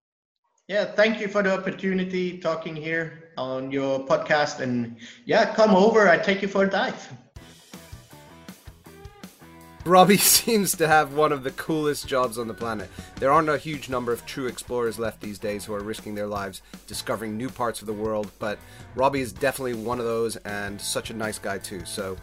[0.68, 4.59] Yeah, thank you for the opportunity talking here on your podcast.
[4.59, 6.09] And yeah, come over.
[6.09, 7.09] I take you for a dive.
[9.87, 12.91] Robbie seems to have one of the coolest jobs on the planet.
[13.20, 16.26] There aren't a huge number of true explorers left these days who are risking their
[16.26, 18.59] lives discovering new parts of the world, but
[18.97, 21.84] Robbie is definitely one of those and such a nice guy too.
[21.84, 22.16] So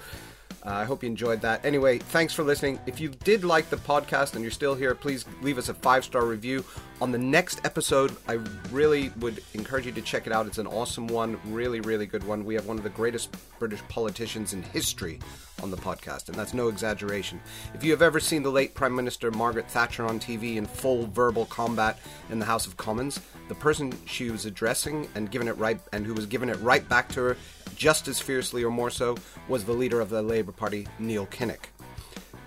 [0.66, 1.64] uh, I hope you enjoyed that.
[1.66, 2.80] Anyway, thanks for listening.
[2.86, 6.04] If you did like the podcast and you're still here, please leave us a five
[6.04, 6.66] star review.
[7.04, 8.40] On the next episode, I
[8.72, 10.48] really would encourage you to check it out.
[10.48, 12.46] It's an awesome one, really, really good one.
[12.46, 15.20] We have one of the greatest British politicians in history
[15.62, 17.42] on the podcast, and that's no exaggeration.
[17.74, 21.06] If you have ever seen the late Prime Minister Margaret Thatcher on TV in full
[21.08, 22.00] verbal combat
[22.30, 26.06] in the House of Commons, the person she was addressing and giving it right and
[26.06, 27.38] who was giving it right back to her
[27.76, 29.18] just as fiercely or more so
[29.50, 31.66] was the leader of the Labour Party, Neil Kinnock.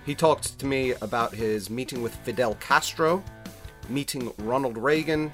[0.07, 3.21] He talked to me about his meeting with Fidel Castro,
[3.89, 5.31] meeting Ronald Reagan,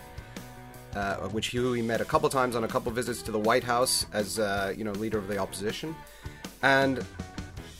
[0.95, 3.64] uh, which he, who met a couple times on a couple visits to the White
[3.64, 5.95] House as uh, you know leader of the opposition,
[6.62, 7.06] and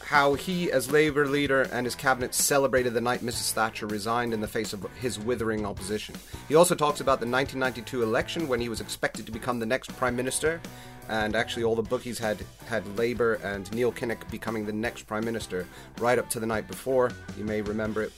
[0.04, 3.52] how he, as Labour leader and his cabinet, celebrated the night Mrs.
[3.54, 6.14] Thatcher resigned in the face of his withering opposition.
[6.48, 9.96] He also talks about the 1992 election when he was expected to become the next
[9.98, 10.62] prime minister,
[11.10, 15.26] and actually all the bookies had had Labour and Neil Kinnock becoming the next prime
[15.26, 15.68] minister
[16.00, 17.12] right up to the night before.
[17.38, 18.12] You may remember it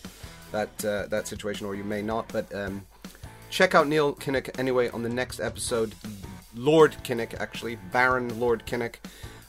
[0.55, 2.53] that uh, that situation, or you may not, but.
[2.53, 2.85] Um,
[3.49, 5.93] check out Neil Kinnock anyway on the next episode.
[6.55, 8.95] Lord Kinnock, actually, Baron Lord Kinnock.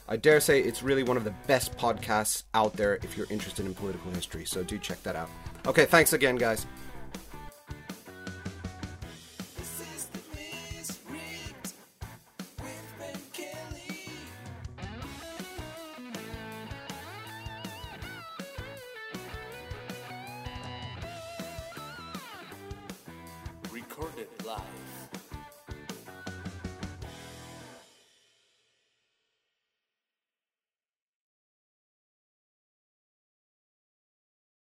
[0.07, 3.65] I dare say it's really one of the best podcasts out there if you're interested
[3.65, 5.29] in political history, so do check that out.
[5.65, 6.65] Okay, thanks again, guys.